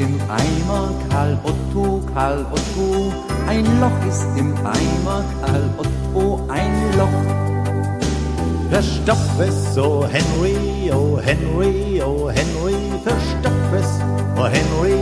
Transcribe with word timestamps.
Im 0.00 0.18
Eimer, 0.30 0.94
Karl 1.10 1.38
Otto, 1.44 2.02
Karl 2.14 2.46
Otto. 2.50 3.12
Ein 3.46 3.64
Loch 3.80 4.06
ist 4.08 4.26
im 4.36 4.56
Eimer, 4.64 5.22
Karl 5.42 5.68
Otto, 5.76 6.48
ein 6.48 6.96
Loch. 6.96 8.70
Verstopf 8.70 9.38
es, 9.40 9.76
oh 9.76 10.06
Henry, 10.06 10.90
oh 10.90 11.20
Henry, 11.20 12.00
oh 12.02 12.30
Henry, 12.30 12.74
verstopf 13.02 13.72
es, 13.76 14.00
oh 14.36 14.46
Henry, 14.46 14.96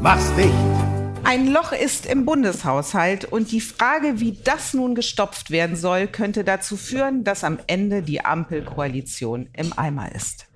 mach's 0.00 0.34
dicht. 0.36 0.50
Ein 1.22 1.46
Loch 1.46 1.70
ist 1.70 2.06
im 2.06 2.24
Bundeshaushalt 2.24 3.24
und 3.24 3.52
die 3.52 3.60
Frage, 3.60 4.18
wie 4.18 4.36
das 4.42 4.74
nun 4.74 4.96
gestopft 4.96 5.52
werden 5.52 5.76
soll, 5.76 6.08
könnte 6.08 6.42
dazu 6.42 6.76
führen, 6.76 7.22
dass 7.22 7.44
am 7.44 7.60
Ende 7.68 8.02
die 8.02 8.24
Ampelkoalition 8.24 9.48
im 9.52 9.72
Eimer 9.78 10.12
ist. 10.12 10.49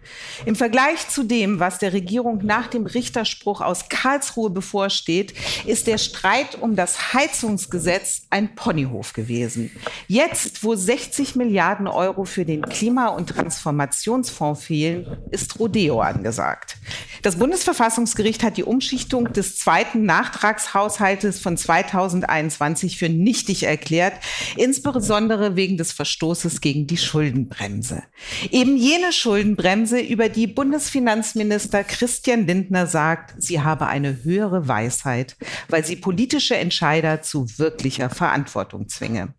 Im 0.47 0.57
Vergleich 0.57 1.09
zu 1.09 1.23
dem, 1.23 1.61
was 1.61 1.79
der 1.79 1.93
Regierung 1.93 2.45
nach 2.45 2.69
dem 2.69 2.87
Richterspruch 2.87 3.61
aus 3.61 3.89
Karlsruhe 3.89 4.51
bevorsteht, 4.51 5.35
ist 5.67 5.87
der 5.87 5.99
Streit 5.99 6.57
um 6.61 6.77
das 6.77 7.15
Heizungsgesetz 7.15 8.27
ein 8.31 8.55
Ponyhof 8.55 9.13
gewesen. 9.13 9.71
Jetzt, 10.09 10.65
wo 10.65 10.75
60 10.75 11.37
Milliarden 11.37 11.87
Euro 11.87 12.25
für 12.25 12.45
den 12.45 12.63
Klima- 12.63 13.09
und 13.09 13.29
Transformationsfonds 13.29 14.65
fehlen, 14.65 15.19
ist 15.31 15.59
Rodeo 15.59 16.01
angesagt. 16.01 16.77
Das 17.23 17.37
Bundesverfassungsgericht 17.37 18.43
hat 18.43 18.57
die 18.57 18.65
Umschichtung 18.65 19.33
des 19.33 19.57
zweiten 19.57 20.05
Nachtragshaushaltes 20.05 21.41
von 21.41 21.57
2021 21.57 22.99
für 22.99 23.09
nichtig 23.09 23.63
erklärt, 23.63 24.15
insbesondere 24.57 25.57
wegen 25.57 25.79
des 25.79 25.93
Verstoßes 25.93 26.61
gegen 26.61 26.87
die 26.87 26.99
Schuldenbremse. 26.99 28.03
Eben 28.51 28.77
jene 28.77 29.13
Schuldenbremse 29.13 29.94
Weise, 29.95 30.01
über 30.01 30.29
die 30.29 30.47
Bundesfinanzminister 30.47 31.85
Christian 31.85 32.47
Lindner 32.47 32.87
sagt, 32.87 33.35
sie 33.39 33.61
habe 33.61 33.87
eine 33.87 34.25
höhere 34.25 34.69
Weisheit, 34.69 35.37
weil 35.69 35.85
sie 35.85 35.97
politische 35.97 36.57
Entscheider 36.57 37.23
zu 37.23 37.47
wirklicher 37.59 38.11
Verantwortung 38.11 38.89
zwinge. 38.89 39.35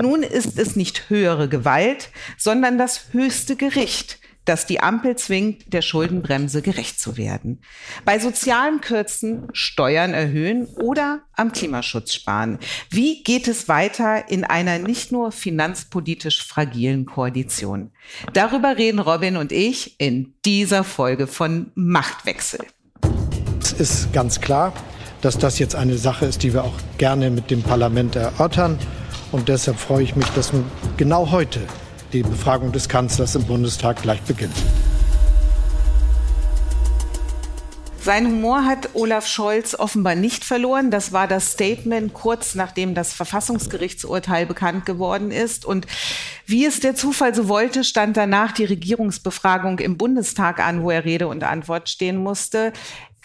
Nun 0.00 0.22
ist 0.22 0.58
es 0.58 0.76
nicht 0.76 1.08
höhere 1.08 1.48
Gewalt, 1.48 2.10
sondern 2.36 2.76
das 2.76 3.06
höchste 3.12 3.56
Gericht, 3.56 4.18
das 4.48 4.66
die 4.66 4.80
Ampel 4.80 5.16
zwingt, 5.16 5.72
der 5.72 5.82
Schuldenbremse 5.82 6.62
gerecht 6.62 6.98
zu 6.98 7.16
werden. 7.16 7.60
Bei 8.04 8.18
sozialen 8.18 8.80
Kürzen 8.80 9.48
Steuern 9.52 10.14
erhöhen 10.14 10.66
oder 10.66 11.20
am 11.34 11.52
Klimaschutz 11.52 12.14
sparen. 12.14 12.58
Wie 12.90 13.22
geht 13.22 13.48
es 13.48 13.68
weiter 13.68 14.28
in 14.30 14.44
einer 14.44 14.78
nicht 14.78 15.12
nur 15.12 15.32
finanzpolitisch 15.32 16.42
fragilen 16.46 17.06
Koalition? 17.06 17.90
Darüber 18.32 18.76
reden 18.76 19.00
Robin 19.00 19.36
und 19.36 19.52
ich 19.52 20.00
in 20.00 20.34
dieser 20.44 20.84
Folge 20.84 21.26
von 21.26 21.72
Machtwechsel. 21.74 22.60
Es 23.60 23.72
ist 23.72 24.12
ganz 24.12 24.40
klar, 24.40 24.72
dass 25.20 25.38
das 25.38 25.58
jetzt 25.58 25.74
eine 25.74 25.98
Sache 25.98 26.26
ist, 26.26 26.42
die 26.42 26.52
wir 26.52 26.64
auch 26.64 26.74
gerne 26.98 27.30
mit 27.30 27.50
dem 27.50 27.62
Parlament 27.62 28.16
erörtern. 28.16 28.78
Und 29.32 29.48
deshalb 29.48 29.78
freue 29.78 30.04
ich 30.04 30.14
mich, 30.14 30.28
dass 30.30 30.52
nun 30.52 30.64
genau 30.96 31.30
heute 31.32 31.60
die 32.16 32.22
Befragung 32.22 32.72
des 32.72 32.88
Kanzlers 32.88 33.34
im 33.34 33.44
Bundestag 33.44 34.00
gleich 34.00 34.22
beginnt. 34.22 34.56
Sein 38.00 38.26
Humor 38.26 38.64
hat 38.64 38.90
Olaf 38.94 39.26
Scholz 39.26 39.74
offenbar 39.74 40.14
nicht 40.14 40.44
verloren. 40.44 40.90
Das 40.90 41.12
war 41.12 41.26
das 41.26 41.52
Statement 41.52 42.14
kurz 42.14 42.54
nachdem 42.54 42.94
das 42.94 43.12
Verfassungsgerichtsurteil 43.12 44.46
bekannt 44.46 44.86
geworden 44.86 45.30
ist. 45.30 45.66
Und 45.66 45.86
wie 46.46 46.64
es 46.64 46.80
der 46.80 46.94
Zufall 46.94 47.34
so 47.34 47.48
wollte, 47.48 47.84
stand 47.84 48.16
danach 48.16 48.52
die 48.52 48.64
Regierungsbefragung 48.64 49.80
im 49.80 49.98
Bundestag 49.98 50.60
an, 50.60 50.82
wo 50.82 50.90
er 50.90 51.04
Rede 51.04 51.26
und 51.26 51.42
Antwort 51.42 51.88
stehen 51.88 52.16
musste. 52.16 52.72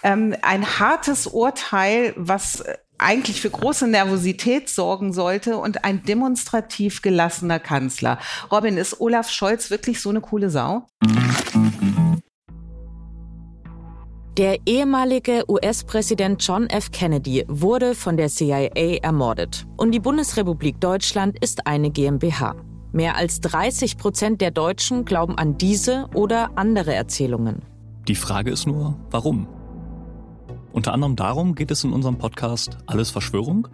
Ähm, 0.04 0.36
ein 0.42 0.80
hartes 0.80 1.28
Urteil, 1.28 2.14
was 2.18 2.64
eigentlich 3.02 3.42
für 3.42 3.50
große 3.50 3.88
Nervosität 3.88 4.70
sorgen 4.70 5.14
sollte 5.14 5.58
und 5.58 5.84
ein 5.84 6.04
demonstrativ 6.04 7.02
gelassener 7.02 7.60
Kanzler. 7.60 8.20
Robin, 8.52 8.78
ist 8.78 9.02
Olaf 9.02 9.30
Scholz 9.30 9.72
wirklich 9.72 10.02
so 10.02 10.10
eine 10.10 10.22
coole 10.22 10.50
Sau? 10.50 10.84
Der 14.38 14.60
ehemalige 14.66 15.44
US-Präsident 15.50 16.42
John 16.46 16.68
F. 16.68 16.92
Kennedy 16.92 17.44
wurde 17.48 17.96
von 17.96 18.16
der 18.16 18.30
CIA 18.30 19.00
ermordet. 19.02 19.66
Und 19.76 19.92
die 19.92 20.00
Bundesrepublik 20.00 20.80
Deutschland 20.80 21.38
ist 21.44 21.68
eine 21.68 21.92
GmbH. 21.92 22.56
Mehr 22.94 23.18
als 23.18 23.42
30 23.42 23.98
Prozent 23.98 24.42
der 24.42 24.52
Deutschen 24.52 25.06
glauben 25.06 25.38
an 25.38 25.58
diese 25.58 26.08
oder 26.14 26.52
andere 26.56 26.94
Erzählungen. 26.94 27.62
Die 28.08 28.16
Frage 28.16 28.52
ist 28.52 28.68
nur, 28.68 28.98
warum? 29.10 29.48
Unter 30.74 30.94
anderem 30.94 31.16
darum 31.16 31.56
geht 31.56 31.72
es 31.72 31.84
in 31.84 31.92
unserem 31.92 32.18
Podcast 32.18 32.78
Alles 32.86 33.10
Verschwörung. 33.10 33.68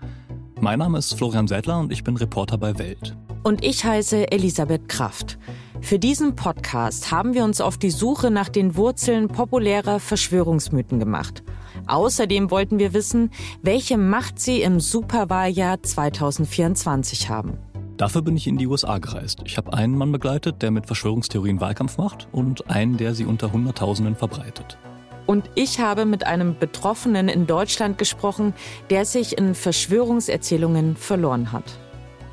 Mein 0.59 0.79
Name 0.79 0.97
ist 0.97 1.13
Florian 1.13 1.47
Seidler 1.47 1.79
und 1.79 1.91
ich 1.91 2.03
bin 2.03 2.17
Reporter 2.17 2.57
bei 2.57 2.77
Welt. 2.79 3.15
Und 3.43 3.63
ich 3.63 3.85
heiße 3.85 4.31
Elisabeth 4.31 4.89
Kraft. 4.89 5.37
Für 5.79 5.99
diesen 5.99 6.35
Podcast 6.35 7.11
haben 7.11 7.35
wir 7.35 7.43
uns 7.43 7.61
auf 7.61 7.77
die 7.77 7.91
Suche 7.91 8.31
nach 8.31 8.49
den 8.49 8.75
Wurzeln 8.75 9.27
populärer 9.27 9.99
Verschwörungsmythen 9.99 10.99
gemacht. 10.99 11.43
Außerdem 11.85 12.49
wollten 12.49 12.79
wir 12.79 12.93
wissen, 12.93 13.29
welche 13.61 13.97
Macht 13.97 14.39
sie 14.39 14.63
im 14.63 14.79
Superwahljahr 14.79 15.83
2024 15.83 17.29
haben. 17.29 17.59
Dafür 17.97 18.23
bin 18.23 18.35
ich 18.35 18.47
in 18.47 18.57
die 18.57 18.67
USA 18.67 18.97
gereist. 18.97 19.41
Ich 19.45 19.57
habe 19.57 19.73
einen 19.73 19.97
Mann 19.97 20.11
begleitet, 20.11 20.63
der 20.63 20.71
mit 20.71 20.87
Verschwörungstheorien 20.87 21.61
Wahlkampf 21.61 21.97
macht 21.97 22.27
und 22.31 22.69
einen, 22.69 22.97
der 22.97 23.13
sie 23.13 23.25
unter 23.25 23.51
Hunderttausenden 23.51 24.15
verbreitet. 24.15 24.77
Und 25.27 25.49
ich 25.55 25.79
habe 25.79 26.05
mit 26.05 26.25
einem 26.25 26.57
Betroffenen 26.57 27.27
in 27.27 27.45
Deutschland 27.45 27.97
gesprochen, 27.97 28.53
der 28.89 29.05
sich 29.05 29.37
in 29.37 29.53
Verschwörungserzählungen 29.53 30.95
verloren 30.95 31.51
hat. 31.51 31.77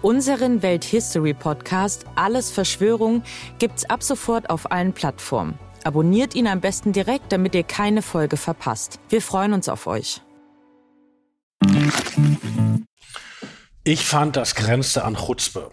Unseren 0.01 0.63
Welthistory 0.63 1.35
Podcast 1.35 2.05
Alles 2.15 2.51
Verschwörung 2.51 3.23
gibt's 3.59 3.85
ab 3.85 4.03
sofort 4.03 4.49
auf 4.49 4.71
allen 4.71 4.93
Plattformen. 4.93 5.59
Abonniert 5.83 6.35
ihn 6.35 6.47
am 6.47 6.61
besten 6.61 6.93
direkt, 6.93 7.33
damit 7.33 7.55
ihr 7.55 7.65
keine 7.65 8.01
Folge 8.01 8.37
verpasst. 8.37 9.01
Wir 9.09 9.21
freuen 9.21 9.53
uns 9.53 9.69
auf 9.69 9.87
euch. 9.87 10.23
Ich 13.83 14.07
fand, 14.07 14.37
das 14.37 14.55
grenzte 14.55 15.05
an 15.05 15.17
Chutzpe. 15.17 15.71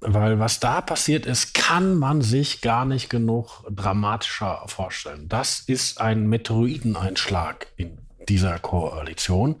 Weil 0.00 0.38
was 0.38 0.60
da 0.60 0.80
passiert 0.80 1.26
ist, 1.26 1.54
kann 1.54 1.96
man 1.96 2.22
sich 2.22 2.60
gar 2.60 2.84
nicht 2.84 3.10
genug 3.10 3.64
dramatischer 3.70 4.62
vorstellen. 4.66 5.28
Das 5.28 5.60
ist 5.60 6.00
ein 6.00 6.28
Meteoriteneinschlag 6.28 7.66
in 7.76 7.98
dieser 8.28 8.58
Koalition. 8.58 9.56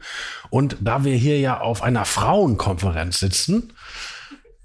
Und 0.50 0.76
da 0.80 1.04
wir 1.04 1.16
hier 1.16 1.40
ja 1.40 1.60
auf 1.60 1.82
einer 1.82 2.04
Frauenkonferenz 2.04 3.18
sitzen, 3.18 3.72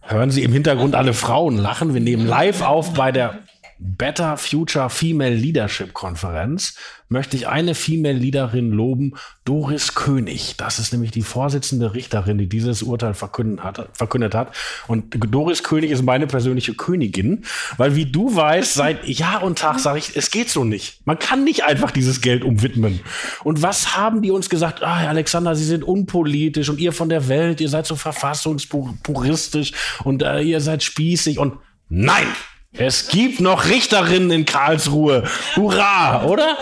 hören 0.01 0.29
Sie 0.29 0.43
im 0.43 0.53
Hintergrund 0.53 0.95
alle 0.95 1.13
Frauen 1.13 1.57
lachen. 1.57 1.93
Wir 1.93 2.01
nehmen 2.01 2.27
live 2.27 2.61
auf 2.61 2.93
bei 2.93 3.11
der 3.11 3.39
Better 3.85 4.37
Future 4.37 4.89
Female 4.89 5.35
Leadership 5.35 5.93
Konferenz 5.93 6.75
möchte 7.09 7.35
ich 7.35 7.49
eine 7.49 7.75
Female 7.75 8.17
Leaderin 8.17 8.71
loben, 8.71 9.15
Doris 9.43 9.93
König. 9.93 10.55
Das 10.55 10.79
ist 10.79 10.93
nämlich 10.93 11.11
die 11.11 11.21
Vorsitzende 11.21 11.93
Richterin, 11.93 12.37
die 12.37 12.47
dieses 12.47 12.81
Urteil 12.81 13.13
verkündet 13.13 13.63
hat. 13.63 13.89
Verkündet 13.91 14.35
hat. 14.35 14.55
Und 14.87 15.13
Doris 15.33 15.63
König 15.63 15.91
ist 15.91 16.01
meine 16.01 16.27
persönliche 16.27 16.73
Königin, 16.75 17.43
weil 17.75 17.95
wie 17.97 18.05
du 18.05 18.33
weißt, 18.33 18.73
seit 18.73 19.05
Jahr 19.05 19.43
und 19.43 19.59
Tag 19.59 19.79
sage 19.79 19.99
ich, 19.99 20.15
es 20.15 20.31
geht 20.31 20.49
so 20.49 20.63
nicht. 20.63 21.05
Man 21.05 21.19
kann 21.19 21.43
nicht 21.43 21.65
einfach 21.65 21.91
dieses 21.91 22.21
Geld 22.21 22.45
umwidmen. 22.45 23.01
Und 23.43 23.61
was 23.61 23.97
haben 23.97 24.21
die 24.21 24.31
uns 24.31 24.49
gesagt? 24.49 24.81
Ah, 24.81 25.07
Alexander, 25.09 25.55
Sie 25.55 25.65
sind 25.65 25.83
unpolitisch 25.83 26.69
und 26.69 26.79
ihr 26.79 26.93
von 26.93 27.09
der 27.09 27.27
Welt, 27.27 27.59
ihr 27.59 27.69
seid 27.69 27.85
so 27.85 27.97
verfassungspuristisch 27.97 29.73
und 30.05 30.23
äh, 30.23 30.39
ihr 30.39 30.61
seid 30.61 30.83
spießig 30.83 31.37
und 31.37 31.57
nein! 31.89 32.27
Es 32.75 33.07
gibt 33.07 33.39
noch 33.39 33.65
Richterinnen 33.65 34.31
in 34.31 34.45
Karlsruhe. 34.45 35.29
Hurra, 35.55 36.25
oder? 36.25 36.57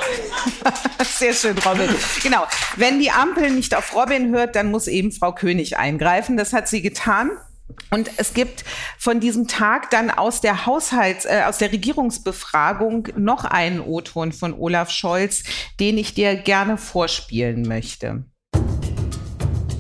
Sehr 1.06 1.34
schön, 1.34 1.58
Robin. 1.60 1.88
Genau. 2.22 2.46
Wenn 2.76 3.00
die 3.00 3.12
Ampel 3.12 3.50
nicht 3.50 3.74
auf 3.76 3.96
Robin 3.96 4.30
hört, 4.36 4.58
dann 4.58 4.72
muss 4.72 4.88
eben 4.88 5.14
Frau 5.14 5.32
König 5.32 5.78
eingreifen. 5.78 6.36
Das 6.36 6.52
hat 6.52 6.68
sie 6.68 6.82
getan. 6.82 7.32
Und 7.92 8.10
es 8.18 8.34
gibt 8.34 8.66
von 8.98 9.22
diesem 9.22 9.48
Tag 9.48 9.90
dann 9.92 10.12
aus 10.12 10.42
der 10.42 10.66
Haushalts, 10.66 11.24
äh, 11.24 11.44
aus 11.48 11.60
der 11.60 11.72
Regierungsbefragung 11.72 13.08
noch 13.16 13.46
einen 13.46 13.80
O-Ton 13.80 14.34
von 14.34 14.54
Olaf 14.54 14.90
Scholz, 14.92 15.44
den 15.80 15.98
ich 15.98 16.14
dir 16.14 16.36
gerne 16.36 16.78
vorspielen 16.78 17.62
möchte. 17.62 18.26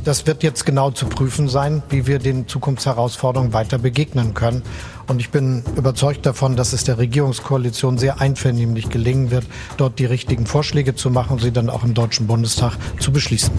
Das 0.04 0.26
wird 0.26 0.42
jetzt 0.42 0.66
genau 0.66 0.90
zu 0.90 1.06
prüfen 1.06 1.48
sein, 1.48 1.84
wie 1.90 2.08
wir 2.08 2.18
den 2.18 2.48
Zukunftsherausforderungen 2.48 3.54
weiter 3.54 3.78
begegnen 3.78 4.34
können. 4.34 4.64
Und 5.12 5.20
ich 5.20 5.30
bin 5.30 5.62
überzeugt 5.76 6.26
davon, 6.26 6.56
dass 6.56 6.72
es 6.72 6.86
der 6.86 6.98
Regierungskoalition 6.98 7.98
sehr 7.98 8.22
einvernehmlich 8.22 8.88
gelingen 8.88 9.30
wird, 9.30 9.46
dort 9.76 10.00
die 10.00 10.06
richtigen 10.06 10.46
Vorschläge 10.46 10.96
zu 10.96 11.10
machen 11.10 11.34
und 11.34 11.42
sie 11.42 11.52
dann 11.52 11.70
auch 11.70 11.84
im 11.84 11.94
Deutschen 11.94 12.28
Bundestag 12.28 12.78
zu 12.98 13.12
beschließen. 13.12 13.52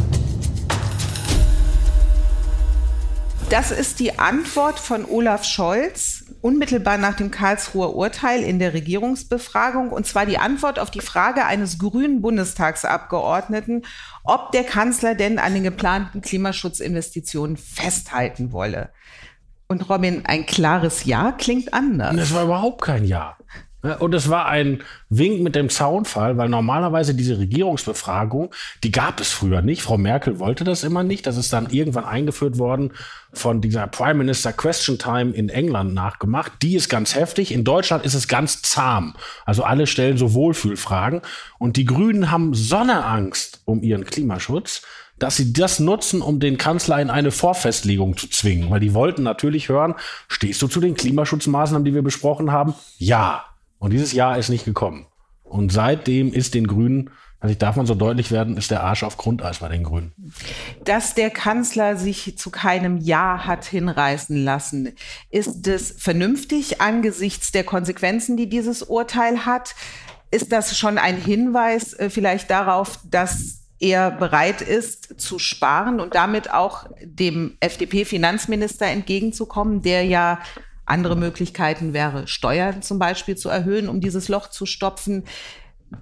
Das 3.51 3.71
ist 3.71 4.01
die 4.01 4.19
Antwort 4.19 4.79
von 4.79 5.05
Olaf 5.05 5.45
Scholz 5.45 6.25
unmittelbar 6.41 6.97
nach 6.97 7.17
dem 7.17 7.31
Karlsruher 7.31 7.95
Urteil 7.95 8.43
in 8.43 8.59
der 8.59 8.73
Regierungsbefragung. 8.73 9.91
Und 9.91 10.07
zwar 10.07 10.25
die 10.25 10.39
Antwort 10.39 10.79
auf 10.79 10.91
die 10.91 11.03
Frage 11.03 11.45
eines 11.45 11.79
grünen 11.79 12.23
Bundestagsabgeordneten, 12.23 13.85
ob 14.25 14.53
der 14.53 14.65
Kanzler 14.65 15.15
denn 15.15 15.39
an 15.39 15.53
den 15.53 15.65
geplanten 15.65 16.23
Klimaschutzinvestitionen 16.23 17.59
festhalten 17.59 18.53
wolle. 18.53 18.89
Und 19.73 19.89
Robin, 19.89 20.23
ein 20.27 20.45
klares 20.45 21.05
Ja 21.05 21.33
klingt 21.33 21.73
anders. 21.73 22.15
Das 22.15 22.35
war 22.35 22.45
überhaupt 22.45 22.83
kein 22.83 23.05
Ja. 23.05 23.37
Und 23.99 24.15
es 24.15 24.29
war 24.29 24.47
ein 24.47 24.83
Wink 25.09 25.41
mit 25.41 25.57
dem 25.57 25.69
Zaunfall, 25.69 26.37
weil 26.37 26.49
normalerweise 26.49 27.17
diese 27.17 27.39
Regierungsbefragung, 27.39 28.55
die 28.85 28.93
gab 28.93 29.19
es 29.19 29.33
früher 29.33 29.61
nicht. 29.61 29.83
Frau 29.83 29.99
Merkel 29.99 30.39
wollte 30.39 30.63
das 30.63 30.85
immer 30.85 31.03
nicht. 31.03 31.27
Das 31.27 31.37
ist 31.37 31.53
dann 31.53 31.69
irgendwann 31.71 32.05
eingeführt 32.05 32.59
worden 32.59 32.93
von 33.33 33.61
dieser 33.61 33.89
Prime 33.89 34.15
Minister 34.15 34.53
Question 34.53 34.99
Time 34.99 35.33
in 35.33 35.49
England 35.49 35.95
nachgemacht. 35.95 36.53
Die 36.63 36.77
ist 36.77 36.89
ganz 36.91 37.17
heftig. 37.17 37.51
In 37.51 37.65
Deutschland 37.65 38.05
ist 38.05 38.15
es 38.15 38.29
ganz 38.29 38.63
zahm. 38.63 39.15
Also 39.47 39.65
alle 39.65 39.89
stellen 39.89 40.17
so 40.17 40.33
Wohlfühlfragen. 40.33 41.21
Und 41.59 41.77
die 41.77 41.85
Grünen 41.85 42.31
haben 42.31 42.55
Sonneangst 42.55 43.63
um 43.65 43.83
ihren 43.83 44.05
Klimaschutz 44.05 44.83
dass 45.23 45.37
sie 45.37 45.53
das 45.53 45.79
nutzen, 45.79 46.21
um 46.21 46.41
den 46.41 46.59
Kanzler 46.59 47.01
in 47.01 47.09
eine 47.09 47.31
Vorfestlegung 47.31 48.17
zu 48.17 48.29
zwingen. 48.29 48.71
Weil 48.71 48.81
die 48.81 48.93
wollten 48.93 49.23
natürlich 49.23 49.69
hören, 49.69 49.95
stehst 50.27 50.61
du 50.63 50.67
zu 50.67 50.81
den 50.81 50.95
Klimaschutzmaßnahmen, 50.95 51.85
die 51.85 51.95
wir 51.95 52.03
besprochen 52.03 52.51
haben? 52.51 52.75
Ja. 52.99 53.45
Und 53.79 53.93
dieses 53.93 54.13
Jahr 54.13 54.37
ist 54.37 54.49
nicht 54.49 54.65
gekommen. 54.65 55.07
Und 55.45 55.71
seitdem 55.71 56.33
ist 56.33 56.55
den 56.55 56.67
Grünen, 56.67 57.11
also 57.39 57.55
darf 57.55 57.77
man 57.77 57.87
so 57.87 57.95
deutlich 57.95 58.33
werden, 58.33 58.57
ist 58.57 58.73
der 58.73 58.83
Arsch 58.83 59.05
auf 59.05 59.17
Grundeis 59.17 59.61
bei 59.61 59.69
den 59.69 59.85
Grünen. 59.85 60.13
Dass 60.85 61.15
der 61.15 61.31
Kanzler 61.31 61.97
sich 61.97 62.37
zu 62.37 62.51
keinem 62.51 62.97
Ja 62.97 63.45
hat 63.45 63.65
hinreißen 63.65 64.43
lassen, 64.43 64.93
ist 65.31 65.69
es 65.69 65.95
vernünftig 65.99 66.81
angesichts 66.81 67.53
der 67.53 67.63
Konsequenzen, 67.63 68.37
die 68.37 68.49
dieses 68.49 68.83
Urteil 68.83 69.47
hat? 69.47 69.77
Ist 70.33 70.51
das 70.51 70.77
schon 70.77 70.99
ein 70.99 71.17
Hinweis 71.17 71.93
äh, 71.93 72.11
vielleicht 72.11 72.51
darauf, 72.51 72.99
dass 73.09 73.62
er 73.83 74.13
bereit 74.13 74.63
ist 74.63 75.21
zu 75.21 75.41
sparen 75.41 76.01
und 76.01 76.15
damit 76.15 76.53
auch 76.53 76.87
dem 77.03 77.57
FDP-Finanzminister 77.59 78.87
entgegenzukommen, 78.87 79.83
der 79.83 80.05
ja 80.05 80.39
andere 80.87 81.17
Möglichkeiten 81.17 81.93
wäre, 81.93 82.29
Steuern 82.29 82.83
zum 82.83 83.01
Beispiel 83.01 83.37
zu 83.37 83.49
erhöhen, 83.49 83.89
um 83.89 84.01
dieses 84.01 84.29
Loch 84.29 84.49
zu 84.49 84.67
stopfen, 84.67 85.25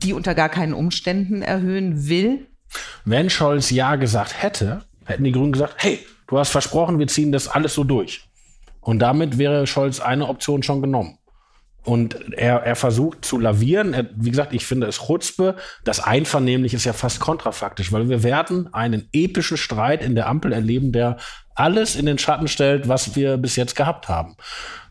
die 0.03 0.13
unter 0.13 0.35
gar 0.35 0.51
keinen 0.51 0.75
Umständen 0.75 1.41
erhöhen 1.41 2.09
will. 2.09 2.47
Wenn 3.05 3.31
Scholz 3.31 3.71
Ja 3.71 3.97
gesagt 3.97 4.43
hätte, 4.43 4.85
hätten 5.07 5.25
die 5.25 5.33
Grünen 5.33 5.53
gesagt, 5.53 5.77
hey, 5.79 6.05
du 6.27 6.39
hast 6.39 6.51
versprochen, 6.51 6.99
wir 6.99 7.09
ziehen 7.09 7.33
das 7.33 7.49
alles 7.49 7.75
so 7.75 7.85
durch. 7.85 8.29
Und 8.83 8.99
damit 8.99 9.39
wäre 9.39 9.67
Scholz 9.67 10.01
eine 10.01 10.29
Option 10.29 10.63
schon 10.63 10.83
genommen. 10.83 11.19
Und 11.83 12.33
er, 12.33 12.57
er 12.63 12.77
versucht 12.77 13.25
zu 13.25 13.39
lavieren. 13.39 13.95
Er, 13.95 14.07
wie 14.15 14.31
gesagt, 14.31 14.53
ich 14.53 14.67
finde 14.67 14.87
es 14.87 15.07
Chutzpe. 15.07 15.57
Das 15.85 16.01
Einvernehmlich 16.01 16.75
ist 16.75 16.85
ja 16.85 16.93
fast 16.93 17.21
kontrafaktisch, 17.21 17.91
weil 17.91 18.09
wir 18.09 18.23
werden 18.23 18.73
einen 18.75 19.09
epischen 19.13 19.57
Streit 19.57 20.05
in 20.05 20.15
der 20.15 20.29
Ampel 20.29 20.53
erleben, 20.53 20.93
der 20.93 21.17
alles 21.55 21.97
in 21.97 22.07
den 22.07 22.19
Schatten 22.19 22.49
stellt, 22.49 22.89
was 22.89 23.17
wir 23.17 23.37
bis 23.37 23.57
jetzt 23.57 23.77
gehabt 23.77 24.09
haben. 24.09 24.37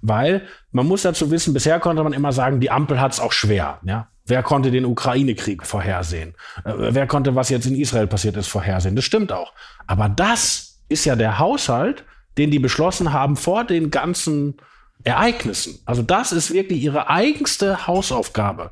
Weil 0.02 0.44
man 0.72 0.88
muss 0.88 1.04
dazu 1.04 1.32
wissen, 1.32 1.54
bisher 1.54 1.80
konnte 1.80 2.04
man 2.04 2.14
immer 2.14 2.32
sagen, 2.32 2.60
die 2.60 2.72
Ampel 2.72 3.00
hat 3.00 3.14
es 3.14 3.20
auch 3.20 3.32
schwer. 3.32 3.80
Ja? 3.84 4.08
Wer 4.26 4.44
konnte 4.44 4.72
den 4.72 4.86
Ukraine-Krieg 4.86 5.66
vorhersehen? 5.66 6.36
Äh, 6.64 6.74
wer 6.78 7.08
konnte, 7.08 7.36
was 7.36 7.50
jetzt 7.50 7.66
in 7.66 7.76
Israel 7.76 8.08
passiert 8.08 8.38
ist, 8.38 8.48
vorhersehen? 8.48 8.96
Das 8.96 9.06
stimmt 9.06 9.32
auch. 9.32 9.54
Aber 9.88 10.10
das 10.10 10.80
ist 10.88 11.06
ja 11.06 11.16
der 11.16 11.40
Haushalt, 11.40 12.04
den 12.38 12.52
die 12.52 12.60
beschlossen 12.60 13.12
haben 13.14 13.36
vor 13.36 13.64
den 13.64 13.92
ganzen 13.92 14.58
Ereignissen. 15.04 15.80
Also 15.86 16.02
das 16.02 16.32
ist 16.32 16.52
wirklich 16.52 16.82
ihre 16.82 17.10
eigenste 17.10 17.88
Hausaufgabe. 17.88 18.72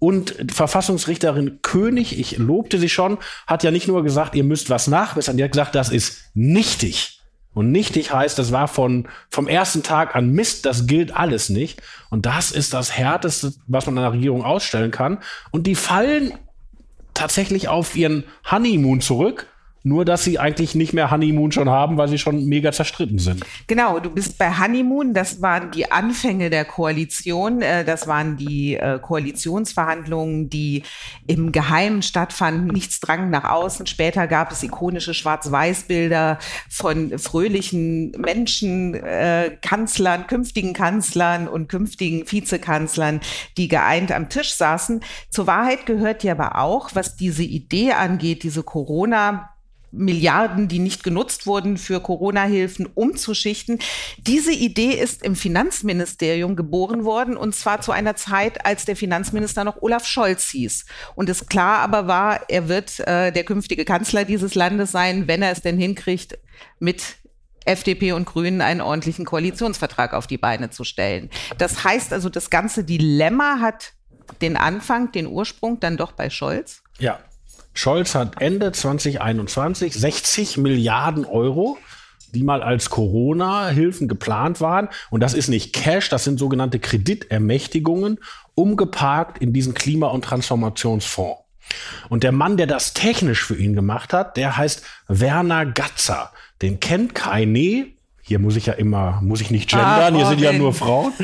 Und 0.00 0.34
Verfassungsrichterin 0.52 1.60
König, 1.62 2.18
ich 2.18 2.38
lobte 2.38 2.78
sie 2.78 2.88
schon, 2.88 3.18
hat 3.46 3.62
ja 3.62 3.70
nicht 3.70 3.86
nur 3.86 4.02
gesagt, 4.02 4.34
ihr 4.34 4.44
müsst 4.44 4.70
was 4.70 4.88
nachbessern, 4.88 5.36
die 5.36 5.44
hat 5.44 5.52
gesagt, 5.52 5.74
das 5.74 5.88
ist 5.88 6.30
nichtig. 6.34 7.20
Und 7.54 7.72
nichtig 7.72 8.12
heißt, 8.12 8.38
das 8.38 8.52
war 8.52 8.68
von, 8.68 9.08
vom 9.30 9.48
ersten 9.48 9.82
Tag 9.82 10.14
an 10.14 10.30
Mist, 10.30 10.66
das 10.66 10.86
gilt 10.86 11.16
alles 11.16 11.48
nicht. 11.48 11.80
Und 12.10 12.26
das 12.26 12.50
ist 12.50 12.72
das 12.72 12.96
Härteste, 12.96 13.52
was 13.66 13.86
man 13.86 13.98
einer 13.98 14.12
Regierung 14.12 14.44
ausstellen 14.44 14.90
kann. 14.90 15.18
Und 15.50 15.66
die 15.66 15.74
fallen 15.74 16.34
tatsächlich 17.14 17.68
auf 17.68 17.96
ihren 17.96 18.24
Honeymoon 18.48 19.00
zurück 19.00 19.46
nur, 19.82 20.04
dass 20.04 20.24
sie 20.24 20.38
eigentlich 20.38 20.74
nicht 20.74 20.92
mehr 20.92 21.10
Honeymoon 21.10 21.52
schon 21.52 21.70
haben, 21.70 21.96
weil 21.96 22.08
sie 22.08 22.18
schon 22.18 22.44
mega 22.46 22.72
zerstritten 22.72 23.18
sind. 23.18 23.44
Genau, 23.66 24.00
du 24.00 24.10
bist 24.10 24.38
bei 24.38 24.50
Honeymoon. 24.58 25.14
Das 25.14 25.40
waren 25.40 25.70
die 25.70 25.90
Anfänge 25.90 26.50
der 26.50 26.64
Koalition. 26.64 27.62
Äh, 27.62 27.84
das 27.84 28.06
waren 28.06 28.36
die 28.36 28.74
äh, 28.74 28.98
Koalitionsverhandlungen, 28.98 30.50
die 30.50 30.82
im 31.26 31.52
Geheimen 31.52 32.02
stattfanden. 32.02 32.66
Nichts 32.68 33.00
drang 33.00 33.30
nach 33.30 33.44
außen. 33.44 33.86
Später 33.86 34.26
gab 34.26 34.52
es 34.52 34.62
ikonische 34.62 35.14
Schwarz-Weiß-Bilder 35.14 36.38
von 36.68 37.18
fröhlichen 37.18 38.10
Menschen, 38.12 38.94
äh, 38.94 39.56
Kanzlern, 39.62 40.26
künftigen 40.26 40.72
Kanzlern 40.72 41.48
und 41.48 41.68
künftigen 41.68 42.30
Vizekanzlern, 42.30 43.20
die 43.56 43.68
geeint 43.68 44.12
am 44.12 44.28
Tisch 44.28 44.54
saßen. 44.54 45.00
Zur 45.30 45.46
Wahrheit 45.46 45.86
gehört 45.86 46.24
ja 46.24 46.32
aber 46.32 46.58
auch, 46.58 46.90
was 46.94 47.16
diese 47.16 47.44
Idee 47.44 47.92
angeht, 47.92 48.42
diese 48.42 48.62
Corona- 48.62 49.50
Milliarden, 49.90 50.68
die 50.68 50.78
nicht 50.78 51.02
genutzt 51.02 51.46
wurden 51.46 51.78
für 51.78 52.00
Corona-Hilfen, 52.00 52.86
umzuschichten. 52.94 53.78
Diese 54.18 54.52
Idee 54.52 54.92
ist 54.92 55.22
im 55.22 55.34
Finanzministerium 55.34 56.56
geboren 56.56 57.04
worden 57.04 57.36
und 57.36 57.54
zwar 57.54 57.80
zu 57.80 57.92
einer 57.92 58.16
Zeit, 58.16 58.66
als 58.66 58.84
der 58.84 58.96
Finanzminister 58.96 59.64
noch 59.64 59.80
Olaf 59.80 60.06
Scholz 60.06 60.50
hieß. 60.50 60.84
Und 61.14 61.28
es 61.28 61.46
klar 61.46 61.78
aber 61.78 62.06
war, 62.06 62.48
er 62.48 62.68
wird 62.68 63.00
äh, 63.00 63.32
der 63.32 63.44
künftige 63.44 63.84
Kanzler 63.84 64.24
dieses 64.24 64.54
Landes 64.54 64.92
sein, 64.92 65.26
wenn 65.26 65.42
er 65.42 65.52
es 65.52 65.62
denn 65.62 65.78
hinkriegt, 65.78 66.38
mit 66.78 67.16
FDP 67.64 68.12
und 68.12 68.24
Grünen 68.24 68.60
einen 68.60 68.80
ordentlichen 68.80 69.24
Koalitionsvertrag 69.24 70.14
auf 70.14 70.26
die 70.26 70.38
Beine 70.38 70.70
zu 70.70 70.84
stellen. 70.84 71.30
Das 71.58 71.84
heißt 71.84 72.12
also, 72.12 72.28
das 72.28 72.50
ganze 72.50 72.84
Dilemma 72.84 73.60
hat 73.60 73.92
den 74.40 74.56
Anfang, 74.56 75.12
den 75.12 75.26
Ursprung 75.26 75.80
dann 75.80 75.96
doch 75.96 76.12
bei 76.12 76.30
Scholz. 76.30 76.82
Ja, 76.98 77.20
Scholz 77.78 78.16
hat 78.16 78.42
Ende 78.42 78.72
2021 78.72 79.94
60 79.94 80.56
Milliarden 80.56 81.24
Euro 81.24 81.78
die 82.34 82.42
mal 82.42 82.62
als 82.62 82.90
Corona-Hilfen 82.90 84.06
geplant 84.06 84.60
waren. 84.60 84.88
Und 85.08 85.20
das 85.22 85.32
ist 85.32 85.48
nicht 85.48 85.72
Cash, 85.72 86.10
das 86.10 86.24
sind 86.24 86.38
sogenannte 86.38 86.78
Kreditermächtigungen, 86.78 88.18
umgeparkt 88.54 89.38
in 89.38 89.54
diesen 89.54 89.72
Klima- 89.72 90.08
und 90.08 90.26
Transformationsfonds. 90.26 91.40
Und 92.10 92.24
der 92.24 92.32
Mann, 92.32 92.58
der 92.58 92.66
das 92.66 92.92
technisch 92.92 93.42
für 93.42 93.56
ihn 93.56 93.74
gemacht 93.74 94.12
hat, 94.12 94.36
der 94.36 94.58
heißt 94.58 94.82
Werner 95.06 95.64
Gatzer. 95.64 96.32
Den 96.60 96.80
kennt 96.80 97.14
keine. 97.14 97.86
Hier 98.20 98.38
muss 98.38 98.56
ich 98.56 98.66
ja 98.66 98.74
immer, 98.74 99.20
muss 99.22 99.40
ich 99.40 99.50
nicht 99.50 99.70
gendern, 99.70 100.14
hier 100.14 100.26
sind 100.26 100.42
ja 100.42 100.52
nur 100.52 100.74
Frauen. 100.74 101.14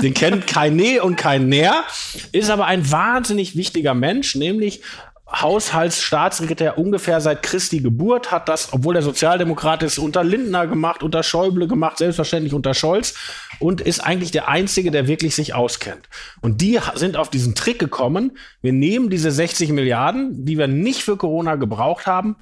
Den 0.00 0.14
kennt 0.14 0.46
keine 0.46 1.02
und 1.02 1.16
kein 1.16 1.48
Näher. 1.48 1.82
Ist 2.30 2.50
aber 2.50 2.66
ein 2.66 2.88
wahnsinnig 2.88 3.56
wichtiger 3.56 3.94
Mensch, 3.94 4.36
nämlich 4.36 4.82
Haushaltsstaatssekretär 5.32 6.76
ungefähr 6.76 7.20
seit 7.20 7.42
Christi 7.42 7.80
Geburt, 7.80 8.30
hat 8.30 8.48
das, 8.48 8.72
obwohl 8.72 8.96
er 8.96 9.02
Sozialdemokrat 9.02 9.82
ist, 9.82 9.98
unter 9.98 10.22
Lindner 10.22 10.66
gemacht, 10.66 11.02
unter 11.02 11.22
Schäuble 11.22 11.66
gemacht, 11.66 11.98
selbstverständlich 11.98 12.52
unter 12.52 12.74
Scholz 12.74 13.14
und 13.58 13.80
ist 13.80 14.00
eigentlich 14.00 14.30
der 14.30 14.48
Einzige, 14.48 14.90
der 14.90 15.08
wirklich 15.08 15.34
sich 15.34 15.54
auskennt. 15.54 16.08
Und 16.42 16.60
die 16.60 16.78
sind 16.94 17.16
auf 17.16 17.30
diesen 17.30 17.54
Trick 17.54 17.78
gekommen, 17.78 18.36
wir 18.60 18.72
nehmen 18.72 19.08
diese 19.08 19.30
60 19.30 19.70
Milliarden, 19.70 20.44
die 20.44 20.58
wir 20.58 20.66
nicht 20.66 21.02
für 21.02 21.16
Corona 21.16 21.56
gebraucht 21.56 22.06
haben 22.06 22.36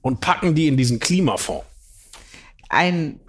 und 0.00 0.20
packen 0.20 0.54
die 0.54 0.68
in 0.68 0.76
diesen 0.76 1.00
Klimafonds. 1.00 1.66
Ein 2.68 3.20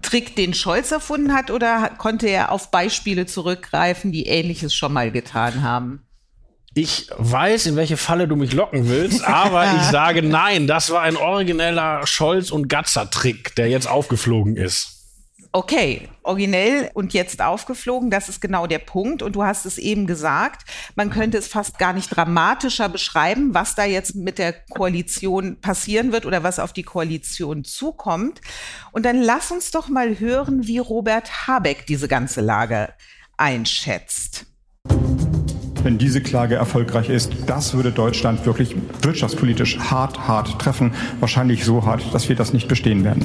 Trick, 0.00 0.36
den 0.36 0.54
Scholz 0.54 0.90
erfunden 0.90 1.34
hat, 1.34 1.50
oder 1.50 1.90
konnte 1.98 2.28
er 2.28 2.52
auf 2.52 2.70
Beispiele 2.70 3.26
zurückgreifen, 3.26 4.12
die 4.12 4.26
Ähnliches 4.26 4.74
schon 4.74 4.92
mal 4.92 5.10
getan 5.10 5.62
haben? 5.62 6.07
Ich 6.74 7.08
weiß, 7.16 7.66
in 7.66 7.76
welche 7.76 7.96
Falle 7.96 8.28
du 8.28 8.36
mich 8.36 8.52
locken 8.52 8.88
willst, 8.88 9.24
aber 9.24 9.64
ich 9.76 9.82
sage 9.84 10.22
nein, 10.22 10.66
das 10.66 10.90
war 10.90 11.02
ein 11.02 11.16
origineller 11.16 12.06
Scholz- 12.06 12.50
und 12.50 12.68
Gatzer-Trick, 12.68 13.54
der 13.56 13.68
jetzt 13.68 13.88
aufgeflogen 13.88 14.56
ist. 14.56 14.98
Okay, 15.50 16.08
originell 16.24 16.90
und 16.92 17.14
jetzt 17.14 17.40
aufgeflogen, 17.40 18.10
das 18.10 18.28
ist 18.28 18.42
genau 18.42 18.66
der 18.66 18.80
Punkt. 18.80 19.22
Und 19.22 19.34
du 19.34 19.44
hast 19.44 19.64
es 19.64 19.78
eben 19.78 20.06
gesagt, 20.06 20.70
man 20.94 21.08
könnte 21.08 21.38
es 21.38 21.48
fast 21.48 21.78
gar 21.78 21.94
nicht 21.94 22.14
dramatischer 22.14 22.90
beschreiben, 22.90 23.54
was 23.54 23.74
da 23.74 23.84
jetzt 23.84 24.14
mit 24.14 24.38
der 24.38 24.52
Koalition 24.52 25.58
passieren 25.60 26.12
wird 26.12 26.26
oder 26.26 26.42
was 26.42 26.58
auf 26.58 26.74
die 26.74 26.82
Koalition 26.82 27.64
zukommt. 27.64 28.42
Und 28.92 29.06
dann 29.06 29.22
lass 29.22 29.50
uns 29.50 29.70
doch 29.70 29.88
mal 29.88 30.20
hören, 30.20 30.66
wie 30.66 30.78
Robert 30.78 31.46
Habeck 31.46 31.86
diese 31.86 32.08
ganze 32.08 32.42
Lage 32.42 32.92
einschätzt. 33.38 34.44
Wenn 35.82 35.96
diese 35.96 36.20
Klage 36.20 36.56
erfolgreich 36.56 37.08
ist, 37.08 37.32
das 37.46 37.74
würde 37.74 37.92
Deutschland 37.92 38.44
wirklich 38.46 38.76
wirtschaftspolitisch 39.02 39.78
hart, 39.78 40.26
hart 40.26 40.58
treffen. 40.60 40.92
Wahrscheinlich 41.20 41.64
so 41.64 41.84
hart, 41.84 42.12
dass 42.12 42.28
wir 42.28 42.36
das 42.36 42.52
nicht 42.52 42.68
bestehen 42.68 43.04
werden. 43.04 43.24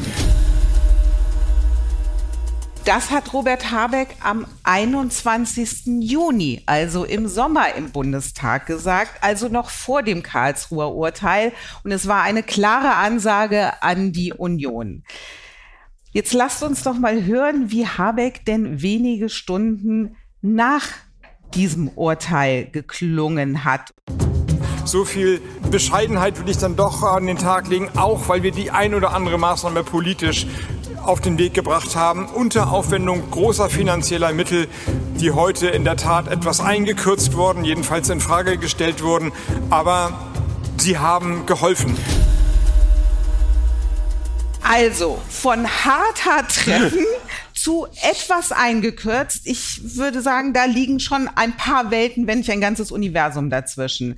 Das 2.85 3.11
hat 3.11 3.31
Robert 3.31 3.71
Habeck 3.71 4.09
am 4.19 4.45
21. 4.63 6.01
Juni, 6.01 6.61
also 6.65 7.05
im 7.05 7.29
Sommer 7.29 7.73
im 7.75 7.91
Bundestag 7.91 8.65
gesagt, 8.65 9.23
also 9.23 9.47
noch 9.47 9.69
vor 9.69 10.03
dem 10.03 10.21
Karlsruher 10.21 10.93
Urteil. 10.93 11.53
Und 11.83 11.91
es 11.91 12.07
war 12.07 12.23
eine 12.23 12.43
klare 12.43 12.95
Ansage 12.95 13.81
an 13.81 14.11
die 14.11 14.33
Union. 14.33 15.03
Jetzt 16.11 16.33
lasst 16.33 16.61
uns 16.61 16.83
doch 16.83 16.99
mal 16.99 17.23
hören, 17.23 17.71
wie 17.71 17.87
Habeck 17.87 18.45
denn 18.45 18.81
wenige 18.81 19.29
Stunden 19.29 20.17
nach 20.41 20.89
diesem 21.55 21.89
Urteil 21.89 22.67
geklungen 22.71 23.63
hat. 23.63 23.93
So 24.85 25.05
viel 25.05 25.41
Bescheidenheit 25.71 26.39
will 26.39 26.49
ich 26.49 26.57
dann 26.57 26.75
doch 26.75 27.03
an 27.03 27.25
den 27.25 27.37
Tag 27.37 27.67
legen, 27.67 27.89
auch 27.95 28.27
weil 28.27 28.43
wir 28.43 28.51
die 28.51 28.69
ein 28.71 28.93
oder 28.93 29.13
andere 29.13 29.37
Maßnahme 29.37 29.83
politisch 29.83 30.45
auf 31.03 31.21
den 31.21 31.37
Weg 31.37 31.53
gebracht 31.53 31.95
haben, 31.95 32.27
unter 32.27 32.71
Aufwendung 32.71 33.29
großer 33.31 33.69
finanzieller 33.69 34.33
Mittel, 34.33 34.67
die 35.19 35.31
heute 35.31 35.67
in 35.67 35.83
der 35.83 35.97
Tat 35.97 36.27
etwas 36.27 36.59
eingekürzt 36.59 37.35
wurden, 37.35 37.65
jedenfalls 37.65 38.09
in 38.09 38.19
Frage 38.19 38.57
gestellt 38.57 39.03
wurden, 39.03 39.31
aber 39.69 40.31
sie 40.77 40.97
haben 40.97 41.45
geholfen. 41.45 41.95
Also 44.63 45.21
von 45.29 45.67
hart 45.67 46.25
hart 46.25 46.55
treffen 46.55 47.05
zu 47.53 47.87
etwas 48.01 48.51
eingekürzt. 48.51 49.41
Ich 49.45 49.97
würde 49.97 50.21
sagen, 50.21 50.53
da 50.53 50.65
liegen 50.65 50.99
schon 50.99 51.29
ein 51.35 51.55
paar 51.57 51.91
Welten, 51.91 52.27
wenn 52.27 52.39
nicht 52.39 52.51
ein 52.51 52.61
ganzes 52.61 52.91
Universum 52.91 53.49
dazwischen. 53.49 54.17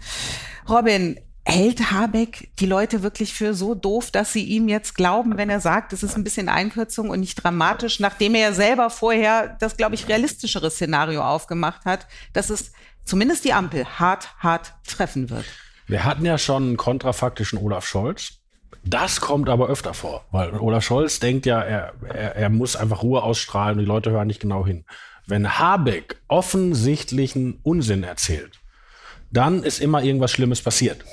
Robin, 0.69 1.19
hält 1.45 1.91
Habeck 1.91 2.49
die 2.59 2.65
Leute 2.65 3.03
wirklich 3.03 3.33
für 3.33 3.53
so 3.53 3.75
doof, 3.75 4.09
dass 4.09 4.33
sie 4.33 4.43
ihm 4.43 4.67
jetzt 4.67 4.95
glauben, 4.95 5.37
wenn 5.37 5.49
er 5.49 5.59
sagt, 5.59 5.93
es 5.93 6.01
ist 6.01 6.15
ein 6.15 6.23
bisschen 6.23 6.49
Einkürzung 6.49 7.09
und 7.09 7.19
nicht 7.19 7.35
dramatisch, 7.35 7.99
nachdem 7.99 8.33
er 8.33 8.49
ja 8.49 8.53
selber 8.53 8.89
vorher 8.89 9.55
das, 9.59 9.77
glaube 9.77 9.93
ich, 9.93 10.07
realistischere 10.07 10.71
Szenario 10.71 11.23
aufgemacht 11.23 11.85
hat, 11.85 12.07
dass 12.33 12.49
es 12.49 12.71
zumindest 13.03 13.45
die 13.45 13.53
Ampel 13.53 13.85
hart, 13.85 14.29
hart 14.39 14.73
treffen 14.87 15.29
wird. 15.29 15.45
Wir 15.85 16.03
hatten 16.03 16.25
ja 16.25 16.39
schon 16.39 16.63
einen 16.63 16.77
kontrafaktischen 16.77 17.59
Olaf 17.59 17.85
Scholz. 17.85 18.39
Das 18.83 19.21
kommt 19.21 19.49
aber 19.49 19.67
öfter 19.67 19.93
vor, 19.93 20.25
weil 20.31 20.53
Olaf 20.53 20.83
Scholz 20.83 21.19
denkt 21.19 21.45
ja, 21.45 21.61
er, 21.61 21.93
er, 22.07 22.35
er 22.35 22.49
muss 22.49 22.75
einfach 22.75 23.03
Ruhe 23.03 23.23
ausstrahlen 23.23 23.79
die 23.79 23.85
Leute 23.85 24.11
hören 24.11 24.27
nicht 24.27 24.41
genau 24.41 24.65
hin. 24.65 24.85
Wenn 25.27 25.57
Habeck 25.57 26.17
offensichtlichen 26.27 27.59
Unsinn 27.63 28.03
erzählt, 28.03 28.59
dann 29.31 29.63
ist 29.63 29.79
immer 29.79 30.03
irgendwas 30.03 30.31
Schlimmes 30.31 30.61
passiert. 30.61 31.03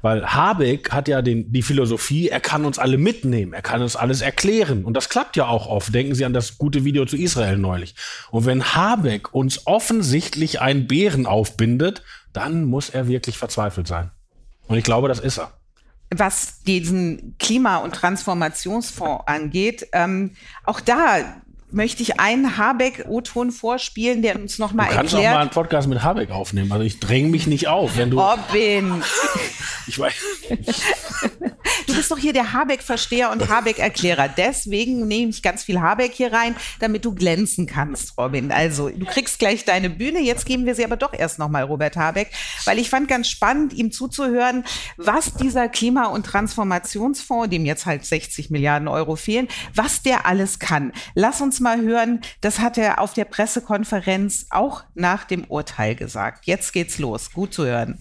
Weil 0.00 0.24
Habeck 0.26 0.92
hat 0.92 1.08
ja 1.08 1.22
den, 1.22 1.52
die 1.52 1.62
Philosophie, 1.62 2.28
er 2.28 2.38
kann 2.38 2.64
uns 2.64 2.78
alle 2.78 2.98
mitnehmen, 2.98 3.52
er 3.52 3.62
kann 3.62 3.82
uns 3.82 3.96
alles 3.96 4.20
erklären. 4.20 4.84
Und 4.84 4.94
das 4.94 5.08
klappt 5.08 5.36
ja 5.36 5.48
auch 5.48 5.66
oft. 5.66 5.92
Denken 5.92 6.14
Sie 6.14 6.24
an 6.24 6.32
das 6.32 6.56
gute 6.58 6.84
Video 6.84 7.04
zu 7.04 7.16
Israel 7.16 7.58
neulich. 7.58 7.96
Und 8.30 8.46
wenn 8.46 8.76
Habeck 8.76 9.34
uns 9.34 9.66
offensichtlich 9.66 10.60
einen 10.60 10.86
Bären 10.86 11.26
aufbindet, 11.26 12.02
dann 12.32 12.64
muss 12.64 12.90
er 12.90 13.08
wirklich 13.08 13.38
verzweifelt 13.38 13.88
sein. 13.88 14.12
Und 14.68 14.76
ich 14.76 14.84
glaube, 14.84 15.08
das 15.08 15.18
ist 15.18 15.38
er 15.38 15.57
was 16.10 16.62
diesen 16.62 17.36
Klima- 17.38 17.78
und 17.78 17.94
Transformationsfonds 17.94 19.26
angeht, 19.26 19.88
ähm, 19.92 20.32
auch 20.64 20.80
da 20.80 21.40
möchte 21.70 22.02
ich 22.02 22.18
einen 22.18 22.56
Habeck-O-Ton 22.56 23.50
vorspielen, 23.50 24.22
der 24.22 24.36
uns 24.36 24.58
nochmal 24.58 24.86
erklärt. 24.86 25.12
Du 25.12 25.16
kannst 25.16 25.26
auch 25.26 25.32
mal 25.32 25.40
einen 25.40 25.50
Podcast 25.50 25.88
mit 25.88 26.02
Habeck 26.02 26.30
aufnehmen. 26.30 26.72
Also 26.72 26.84
ich 26.84 26.98
dränge 27.00 27.28
mich 27.28 27.46
nicht 27.46 27.68
auf, 27.68 27.96
wenn 27.96 28.10
du. 28.10 28.20
Robin. 28.20 29.02
ich 29.86 29.98
weiß. 29.98 30.14
du 31.86 31.94
bist 31.94 32.10
doch 32.10 32.18
hier 32.18 32.32
der 32.32 32.52
Habeck-Versteher 32.52 33.30
und 33.30 33.48
Habeck-Erklärer. 33.48 34.28
Deswegen 34.28 35.06
nehme 35.06 35.30
ich 35.30 35.42
ganz 35.42 35.64
viel 35.64 35.80
Habeck 35.80 36.12
hier 36.12 36.32
rein, 36.32 36.56
damit 36.80 37.04
du 37.04 37.14
glänzen 37.14 37.66
kannst, 37.66 38.16
Robin. 38.18 38.52
Also 38.52 38.88
du 38.88 39.06
kriegst 39.06 39.38
gleich 39.38 39.64
deine 39.64 39.90
Bühne. 39.90 40.20
Jetzt 40.20 40.46
geben 40.46 40.66
wir 40.66 40.74
sie 40.74 40.84
aber 40.84 40.96
doch 40.96 41.12
erst 41.12 41.38
nochmal 41.38 41.64
Robert 41.64 41.96
Habeck, 41.96 42.30
weil 42.64 42.78
ich 42.78 42.90
fand 42.90 43.08
ganz 43.08 43.28
spannend, 43.28 43.72
ihm 43.72 43.92
zuzuhören, 43.92 44.64
was 44.96 45.34
dieser 45.34 45.68
Klima- 45.68 46.06
und 46.06 46.24
Transformationsfonds, 46.26 47.50
dem 47.50 47.64
jetzt 47.64 47.86
halt 47.86 48.04
60 48.04 48.50
Milliarden 48.50 48.88
Euro 48.88 49.16
fehlen, 49.16 49.48
was 49.74 50.02
der 50.02 50.26
alles 50.26 50.58
kann. 50.58 50.92
Lass 51.14 51.40
uns 51.40 51.60
mal 51.60 51.80
hören, 51.80 52.20
das 52.40 52.60
hat 52.60 52.78
er 52.78 53.00
auf 53.00 53.14
der 53.14 53.24
Pressekonferenz 53.24 54.46
auch 54.50 54.84
nach 54.94 55.24
dem 55.24 55.44
Urteil 55.44 55.94
gesagt. 55.94 56.46
Jetzt 56.46 56.72
geht's 56.72 56.98
los. 56.98 57.32
Gut 57.32 57.54
zu 57.54 57.64
hören. 57.64 57.98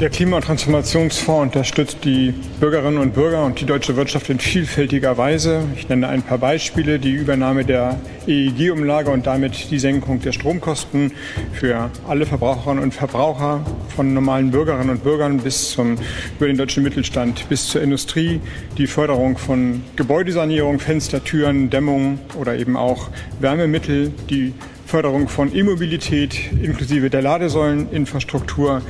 Der 0.00 0.10
Klima- 0.10 0.36
und 0.36 0.44
Transformationsfonds 0.44 1.42
unterstützt 1.42 1.98
die 2.04 2.34
Bürgerinnen 2.58 2.98
und 2.98 3.14
Bürger 3.14 3.44
und 3.44 3.60
die 3.60 3.66
deutsche 3.66 3.94
Wirtschaft 3.96 4.30
in 4.30 4.40
vielfältiger 4.40 5.16
Weise. 5.16 5.62
Ich 5.76 5.88
nenne 5.88 6.08
ein 6.08 6.22
paar 6.22 6.38
Beispiele. 6.38 6.98
Die 6.98 7.12
Übernahme 7.12 7.64
der 7.64 8.00
EEG-Umlage 8.26 9.10
und 9.10 9.26
damit 9.26 9.70
die 9.70 9.78
Senkung 9.78 10.20
der 10.20 10.32
Stromkosten 10.32 11.12
für 11.52 11.90
alle 12.08 12.26
Verbraucherinnen 12.26 12.82
und 12.82 12.94
Verbraucher 12.94 13.64
von 13.94 14.12
normalen 14.12 14.50
Bürgerinnen 14.50 14.90
und 14.90 15.04
Bürgern 15.04 15.38
bis 15.38 15.70
zum, 15.70 15.96
über 16.36 16.46
den 16.48 16.56
deutschen 16.56 16.82
Mittelstand 16.82 17.48
bis 17.48 17.68
zur 17.68 17.82
Industrie. 17.82 18.40
Die 18.78 18.88
Förderung 18.88 19.38
von 19.38 19.82
Gebäudesanierung, 19.94 20.80
Fenstertüren, 20.80 21.70
Dämmung 21.70 22.18
oder 22.38 22.58
eben 22.58 22.76
auch 22.76 23.08
Wärmemittel. 23.38 24.12
Die 24.30 24.52
Förderung 24.86 25.28
von 25.28 25.54
E-Mobilität 25.54 26.52
inklusive 26.60 27.08
der 27.08 27.22
Ladesäuleninfrastruktur 27.22 28.82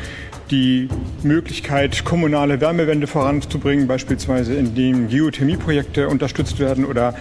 die 0.52 0.88
Möglichkeit, 1.22 2.04
kommunale 2.04 2.60
Wärmewende 2.60 3.06
voranzubringen, 3.06 3.88
beispielsweise 3.88 4.54
indem 4.54 5.08
Geothermieprojekte 5.08 6.08
unterstützt 6.08 6.58
werden 6.58 6.84
oder 6.84 7.14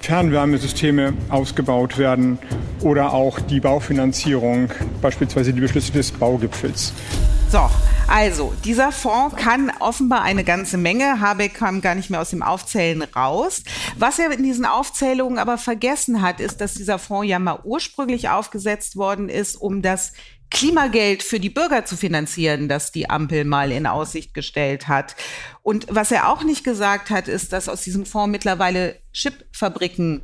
Fernwärmesysteme 0.00 1.12
ausgebaut 1.28 1.98
werden 1.98 2.38
oder 2.80 3.12
auch 3.12 3.40
die 3.40 3.60
Baufinanzierung, 3.60 4.70
beispielsweise 5.02 5.52
die 5.52 5.60
Beschlüsse 5.60 5.92
des 5.92 6.12
Baugipfels. 6.12 6.94
So, 7.50 7.68
also 8.06 8.54
dieser 8.64 8.92
Fonds 8.92 9.36
kann 9.36 9.72
offenbar 9.80 10.22
eine 10.22 10.44
ganze 10.44 10.76
Menge. 10.76 11.20
Habeck 11.20 11.54
kam 11.54 11.80
gar 11.80 11.94
nicht 11.94 12.10
mehr 12.10 12.20
aus 12.20 12.30
dem 12.30 12.42
Aufzählen 12.42 13.02
raus. 13.02 13.62
Was 13.98 14.18
er 14.18 14.30
in 14.30 14.42
diesen 14.42 14.64
Aufzählungen 14.64 15.38
aber 15.38 15.58
vergessen 15.58 16.22
hat, 16.22 16.40
ist, 16.40 16.60
dass 16.60 16.74
dieser 16.74 16.98
Fonds 16.98 17.28
ja 17.28 17.38
mal 17.38 17.60
ursprünglich 17.64 18.28
aufgesetzt 18.28 18.96
worden 18.96 19.28
ist, 19.28 19.56
um 19.56 19.82
das 19.82 20.12
Klimageld 20.50 21.22
für 21.22 21.40
die 21.40 21.50
Bürger 21.50 21.84
zu 21.84 21.96
finanzieren, 21.96 22.68
das 22.68 22.92
die 22.92 23.10
Ampel 23.10 23.44
mal 23.44 23.70
in 23.70 23.86
Aussicht 23.86 24.34
gestellt 24.34 24.88
hat. 24.88 25.14
Und 25.62 25.86
was 25.90 26.10
er 26.10 26.28
auch 26.28 26.42
nicht 26.42 26.64
gesagt 26.64 27.10
hat, 27.10 27.28
ist, 27.28 27.52
dass 27.52 27.68
aus 27.68 27.82
diesem 27.82 28.06
Fonds 28.06 28.32
mittlerweile 28.32 28.96
Chipfabriken 29.12 30.22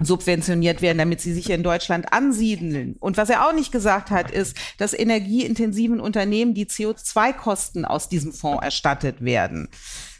subventioniert 0.00 0.82
werden, 0.82 0.98
damit 0.98 1.20
sie 1.20 1.32
sich 1.32 1.50
in 1.50 1.62
Deutschland 1.62 2.12
ansiedeln. 2.12 2.96
Und 2.98 3.16
was 3.16 3.30
er 3.30 3.46
auch 3.46 3.52
nicht 3.52 3.72
gesagt 3.72 4.10
hat, 4.10 4.30
ist, 4.30 4.56
dass 4.78 4.92
energieintensiven 4.92 6.00
Unternehmen 6.00 6.54
die 6.54 6.66
CO2-Kosten 6.66 7.84
aus 7.84 8.08
diesem 8.08 8.32
Fonds 8.32 8.62
erstattet 8.62 9.24
werden. 9.24 9.68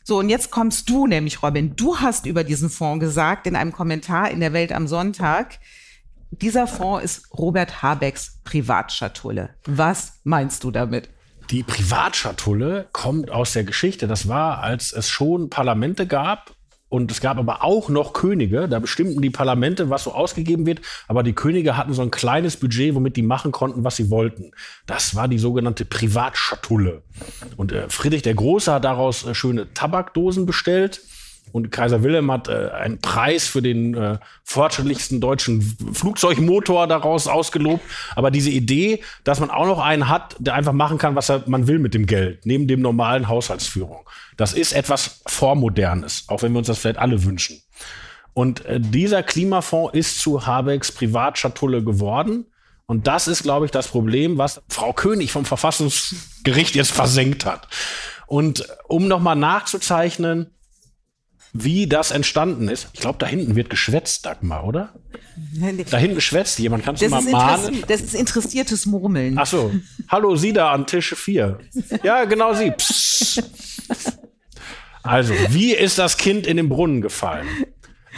So, 0.04 0.18
und 0.18 0.28
jetzt 0.28 0.50
kommst 0.50 0.90
du 0.90 1.06
nämlich, 1.06 1.42
Robin. 1.42 1.76
Du 1.76 1.98
hast 1.98 2.26
über 2.26 2.44
diesen 2.44 2.70
Fonds 2.70 3.02
gesagt 3.02 3.46
in 3.46 3.56
einem 3.56 3.72
Kommentar 3.72 4.30
in 4.30 4.40
der 4.40 4.52
Welt 4.52 4.70
am 4.70 4.86
Sonntag, 4.86 5.58
dieser 6.42 6.66
Fonds 6.66 7.04
ist 7.04 7.32
Robert 7.32 7.82
Habecks 7.82 8.40
Privatschatulle. 8.44 9.50
Was 9.66 10.20
meinst 10.24 10.64
du 10.64 10.70
damit? 10.70 11.08
Die 11.50 11.62
Privatschatulle 11.62 12.88
kommt 12.92 13.30
aus 13.30 13.52
der 13.52 13.64
Geschichte. 13.64 14.06
Das 14.06 14.28
war, 14.28 14.62
als 14.62 14.92
es 14.92 15.10
schon 15.10 15.50
Parlamente 15.50 16.06
gab, 16.06 16.54
und 16.94 17.10
es 17.10 17.20
gab 17.20 17.38
aber 17.38 17.64
auch 17.64 17.88
noch 17.88 18.12
Könige, 18.12 18.68
da 18.68 18.78
bestimmten 18.78 19.20
die 19.20 19.30
Parlamente, 19.30 19.90
was 19.90 20.04
so 20.04 20.12
ausgegeben 20.12 20.64
wird, 20.64 20.80
aber 21.08 21.24
die 21.24 21.32
Könige 21.32 21.76
hatten 21.76 21.92
so 21.92 22.02
ein 22.02 22.12
kleines 22.12 22.56
Budget, 22.56 22.94
womit 22.94 23.16
die 23.16 23.22
machen 23.22 23.50
konnten, 23.50 23.82
was 23.82 23.96
sie 23.96 24.10
wollten. 24.10 24.52
Das 24.86 25.16
war 25.16 25.26
die 25.26 25.38
sogenannte 25.38 25.84
Privatschatulle. 25.84 27.02
Und 27.56 27.72
äh, 27.72 27.88
Friedrich 27.88 28.22
der 28.22 28.34
Große 28.34 28.72
hat 28.72 28.84
daraus 28.84 29.26
äh, 29.26 29.34
schöne 29.34 29.74
Tabakdosen 29.74 30.46
bestellt 30.46 31.00
und 31.52 31.70
Kaiser 31.70 32.02
Wilhelm 32.02 32.32
hat 32.32 32.48
äh, 32.48 32.70
einen 32.70 33.00
Preis 33.00 33.46
für 33.46 33.62
den 33.62 33.94
äh, 33.94 34.18
fortschrittlichsten 34.42 35.20
deutschen 35.20 35.62
Flugzeugmotor 35.92 36.88
daraus 36.88 37.28
ausgelobt. 37.28 37.82
Aber 38.16 38.30
diese 38.30 38.50
Idee, 38.50 39.02
dass 39.22 39.38
man 39.38 39.50
auch 39.50 39.66
noch 39.66 39.78
einen 39.78 40.08
hat, 40.08 40.34
der 40.40 40.54
einfach 40.54 40.72
machen 40.72 40.98
kann, 40.98 41.14
was 41.14 41.28
er, 41.28 41.44
man 41.46 41.68
will 41.68 41.78
mit 41.78 41.94
dem 41.94 42.06
Geld, 42.06 42.44
neben 42.44 42.66
dem 42.66 42.80
normalen 42.80 43.28
Haushaltsführung, 43.28 44.08
das 44.36 44.52
ist 44.52 44.72
etwas 44.72 45.22
Vormodernes, 45.26 46.24
auch 46.26 46.42
wenn 46.42 46.52
wir 46.52 46.58
uns 46.58 46.66
das 46.66 46.78
vielleicht 46.78 46.98
alle 46.98 47.22
wünschen. 47.22 47.62
Und 48.32 48.64
äh, 48.64 48.80
dieser 48.80 49.22
Klimafonds 49.22 49.94
ist 49.94 50.18
zu 50.18 50.46
Habecks 50.46 50.90
Privatschatulle 50.90 51.84
geworden. 51.84 52.46
Und 52.86 53.06
das 53.06 53.28
ist, 53.28 53.44
glaube 53.44 53.64
ich, 53.64 53.70
das 53.70 53.88
Problem, 53.88 54.36
was 54.38 54.60
Frau 54.68 54.92
König 54.92 55.32
vom 55.32 55.44
Verfassungsgericht 55.44 56.74
jetzt 56.74 56.90
versenkt 56.90 57.46
hat. 57.46 57.68
Und 58.26 58.66
um 58.88 59.06
nochmal 59.06 59.36
nachzuzeichnen, 59.36 60.53
wie 61.54 61.86
das 61.86 62.10
entstanden 62.10 62.68
ist. 62.68 62.88
Ich 62.92 63.00
glaube, 63.00 63.16
da 63.18 63.26
hinten 63.26 63.54
wird 63.54 63.70
geschwätzt, 63.70 64.26
Dagmar, 64.26 64.64
oder? 64.64 64.92
Da 65.90 65.96
hinten 65.96 66.20
schwätzt 66.20 66.58
jemand. 66.58 66.84
Kannst 66.84 67.00
du 67.00 67.06
Das 67.06 67.12
mal 67.12 67.20
ist, 67.24 67.32
mahnen? 67.32 67.84
das 67.86 68.00
ist 68.00 68.14
interessiertes 68.14 68.86
Murmeln. 68.86 69.38
Ach 69.38 69.46
so. 69.46 69.72
Hallo, 70.08 70.34
Sie 70.34 70.52
da 70.52 70.72
an 70.72 70.86
Tisch 70.86 71.14
4. 71.14 71.58
Ja, 72.02 72.24
genau 72.24 72.54
Sie. 72.54 72.72
Psst. 72.72 73.42
Also, 75.04 75.32
wie 75.50 75.72
ist 75.74 75.98
das 75.98 76.16
Kind 76.16 76.46
in 76.46 76.56
den 76.56 76.68
Brunnen 76.68 77.00
gefallen? 77.00 77.46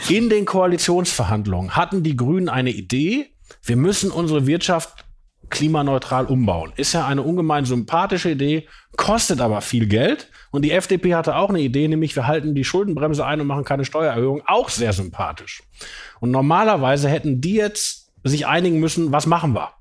In 0.09 0.29
den 0.29 0.45
Koalitionsverhandlungen 0.45 1.75
hatten 1.75 2.01
die 2.01 2.15
Grünen 2.17 2.49
eine 2.49 2.71
Idee, 2.71 3.31
wir 3.63 3.75
müssen 3.75 4.09
unsere 4.09 4.47
Wirtschaft 4.47 5.05
klimaneutral 5.49 6.25
umbauen. 6.25 6.73
Ist 6.75 6.93
ja 6.93 7.05
eine 7.05 7.21
ungemein 7.21 7.65
sympathische 7.65 8.31
Idee, 8.31 8.67
kostet 8.95 9.41
aber 9.41 9.61
viel 9.61 9.87
Geld. 9.87 10.29
Und 10.51 10.63
die 10.63 10.71
FDP 10.71 11.15
hatte 11.15 11.35
auch 11.35 11.49
eine 11.49 11.61
Idee, 11.61 11.87
nämlich 11.87 12.15
wir 12.15 12.27
halten 12.27 12.55
die 12.55 12.63
Schuldenbremse 12.63 13.25
ein 13.25 13.41
und 13.41 13.47
machen 13.47 13.63
keine 13.63 13.85
Steuererhöhung. 13.85 14.41
Auch 14.45 14.69
sehr 14.69 14.93
sympathisch. 14.93 15.63
Und 16.19 16.31
normalerweise 16.31 17.09
hätten 17.09 17.41
die 17.41 17.55
jetzt 17.55 18.11
sich 18.23 18.47
einigen 18.47 18.79
müssen, 18.79 19.11
was 19.11 19.25
machen 19.25 19.53
wir? 19.53 19.71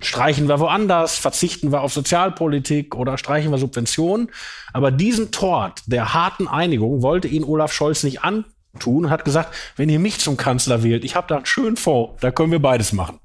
Streichen 0.00 0.48
wir 0.48 0.58
woanders, 0.58 1.16
verzichten 1.16 1.70
wir 1.70 1.80
auf 1.80 1.92
Sozialpolitik 1.92 2.96
oder 2.96 3.16
streichen 3.16 3.52
wir 3.52 3.58
Subventionen. 3.58 4.30
Aber 4.72 4.90
diesen 4.90 5.30
Tort 5.30 5.82
der 5.86 6.12
harten 6.12 6.48
Einigung 6.48 7.02
wollte 7.02 7.28
ihn 7.28 7.44
Olaf 7.44 7.72
Scholz 7.72 8.02
nicht 8.02 8.24
antun 8.24 9.04
und 9.04 9.10
hat 9.10 9.24
gesagt, 9.24 9.54
wenn 9.76 9.88
ihr 9.88 10.00
mich 10.00 10.18
zum 10.18 10.36
Kanzler 10.36 10.82
wählt, 10.82 11.04
ich 11.04 11.14
habe 11.14 11.28
da 11.28 11.36
einen 11.36 11.46
schönen 11.46 11.76
Fonds, 11.76 12.20
da 12.20 12.32
können 12.32 12.50
wir 12.50 12.60
beides 12.60 12.92
machen. 12.92 13.20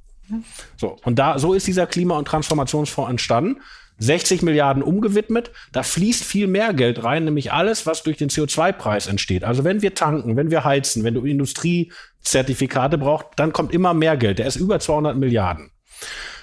So, 0.76 0.98
und 1.04 1.18
da, 1.20 1.40
so 1.40 1.54
ist 1.54 1.68
dieser 1.68 1.88
Klima- 1.88 2.18
und 2.18 2.28
Transformationsfonds 2.28 3.10
entstanden. 3.10 3.62
60 4.00 4.44
Milliarden 4.44 4.84
umgewidmet. 4.84 5.52
Da 5.72 5.84
fließt 5.84 6.24
viel 6.24 6.48
mehr 6.48 6.74
Geld 6.74 7.04
rein, 7.04 7.26
nämlich 7.26 7.52
alles, 7.52 7.86
was 7.86 8.04
durch 8.04 8.18
den 8.18 8.30
CO2-Preis 8.30 9.08
entsteht. 9.08 9.44
Also 9.44 9.64
wenn 9.64 9.82
wir 9.82 9.96
tanken, 9.96 10.36
wenn 10.36 10.52
wir 10.52 10.64
heizen, 10.64 11.04
wenn 11.04 11.16
du 11.16 11.26
Industriezertifikate 11.26 12.98
brauchst, 12.98 13.28
dann 13.38 13.54
kommt 13.54 13.74
immer 13.74 13.94
mehr 13.94 14.18
Geld. 14.18 14.40
Der 14.40 14.46
ist 14.46 14.58
über 14.58 14.80
200 14.80 15.18
Milliarden. 15.18 15.72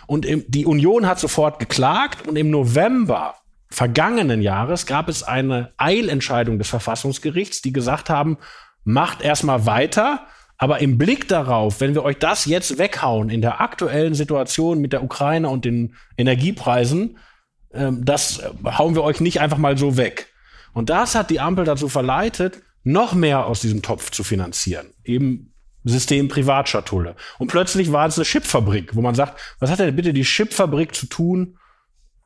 Und 0.07 0.27
im, 0.27 0.45
die 0.49 0.67
Union 0.67 1.07
hat 1.07 1.21
sofort 1.21 1.59
geklagt 1.59 2.27
und 2.27 2.37
im 2.37 2.51
November 2.51 3.37
vergangenen 3.71 4.43
Jahres 4.43 4.87
gab 4.87 5.09
es 5.09 5.23
eine 5.23 5.73
Eilentscheidung 5.77 6.59
des 6.59 6.69
Verfassungsgerichts, 6.69 7.63
die 7.63 7.73
gesagt 7.73 8.11
haben, 8.11 8.39
macht 8.85 9.23
erstmal 9.23 9.67
weiter, 9.67 10.27
aber 10.57 10.81
im 10.81 10.99
Blick 10.99 11.29
darauf, 11.29 11.81
wenn 11.81 11.95
wir 11.95 12.05
euch 12.05 12.19
das 12.19 12.47
jetzt 12.47 12.79
weghauen 12.79 13.29
in 13.29 13.41
der 13.41 13.61
aktuellen 13.61 14.15
Situation 14.15 14.81
mit 14.81 14.93
der 14.93 15.03
Ukraine 15.03 15.49
und 15.49 15.65
den 15.65 15.95
Energiepreisen, 16.17 17.19
ähm, 17.73 18.05
das 18.05 18.39
äh, 18.39 18.51
hauen 18.79 18.95
wir 18.95 19.03
euch 19.03 19.21
nicht 19.21 19.41
einfach 19.41 19.59
mal 19.59 19.77
so 19.77 19.97
weg. 19.97 20.33
Und 20.73 20.91
das 20.91 21.15
hat 21.15 21.31
die 21.31 21.41
Ampel 21.41 21.65
dazu 21.65 21.89
verleitet, 21.89 22.63
noch 22.83 23.15
mehr 23.15 23.47
aus 23.47 23.61
diesem 23.61 23.83
Topf 23.83 24.11
zu 24.11 24.25
finanzieren. 24.25 24.89
Eben 25.05 25.55
System 25.85 26.29
Privatschatulle. 26.29 27.15
Und 27.39 27.49
plötzlich 27.49 27.93
war 27.93 28.07
es 28.07 28.17
eine 28.17 28.25
Chipfabrik, 28.25 28.95
wo 28.95 29.03
man 29.03 29.15
sagt, 29.15 29.41
was 29.59 29.71
hat 29.71 29.81
denn 29.81 29.95
bitte 29.95 30.13
die 30.13 30.23
Chipfabrik 30.23 30.95
zu 30.95 31.07
tun 31.07 31.59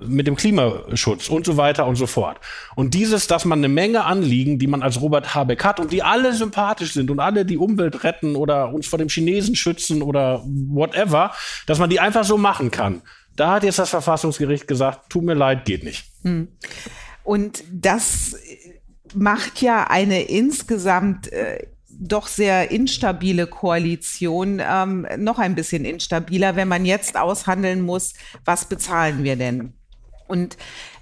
mit 0.00 0.28
dem 0.28 0.36
Klimaschutz 0.36 1.28
und 1.28 1.44
so 1.44 1.56
weiter 1.56 1.86
und 1.86 1.96
so 1.96 2.06
fort. 2.06 2.38
Und 2.76 2.94
dieses, 2.94 3.26
dass 3.26 3.44
man 3.44 3.58
eine 3.58 3.68
Menge 3.68 4.04
Anliegen, 4.04 4.58
die 4.58 4.68
man 4.68 4.82
als 4.82 5.00
Robert 5.00 5.34
Habeck 5.34 5.64
hat 5.64 5.80
und 5.80 5.92
die 5.92 6.02
alle 6.02 6.32
sympathisch 6.34 6.92
sind 6.92 7.10
und 7.10 7.18
alle 7.18 7.44
die 7.44 7.58
Umwelt 7.58 8.04
retten 8.04 8.36
oder 8.36 8.72
uns 8.72 8.86
vor 8.86 8.98
dem 8.98 9.08
Chinesen 9.08 9.56
schützen 9.56 10.02
oder 10.02 10.44
whatever, 10.44 11.32
dass 11.66 11.80
man 11.80 11.90
die 11.90 11.98
einfach 11.98 12.24
so 12.24 12.38
machen 12.38 12.70
kann. 12.70 13.02
Da 13.34 13.52
hat 13.54 13.64
jetzt 13.64 13.78
das 13.78 13.90
Verfassungsgericht 13.90 14.68
gesagt, 14.68 15.11
tut 15.11 15.24
mir 15.24 15.34
leid, 15.34 15.64
geht 15.64 15.82
nicht. 15.82 16.04
Hm. 16.22 16.48
Und 17.24 17.64
das 17.72 18.37
macht 19.14 19.62
ja 19.62 19.88
eine 19.88 20.22
insgesamt 20.22 21.32
äh, 21.32 21.66
doch 21.88 22.28
sehr 22.28 22.70
instabile 22.70 23.48
Koalition 23.48 24.62
ähm, 24.64 25.06
noch 25.18 25.40
ein 25.40 25.56
bisschen 25.56 25.84
instabiler, 25.84 26.54
wenn 26.54 26.68
man 26.68 26.84
jetzt 26.84 27.16
aushandeln 27.16 27.80
muss, 27.80 28.14
was 28.44 28.66
bezahlen 28.66 29.24
wir 29.24 29.34
denn? 29.34 29.72
Und 30.28 30.56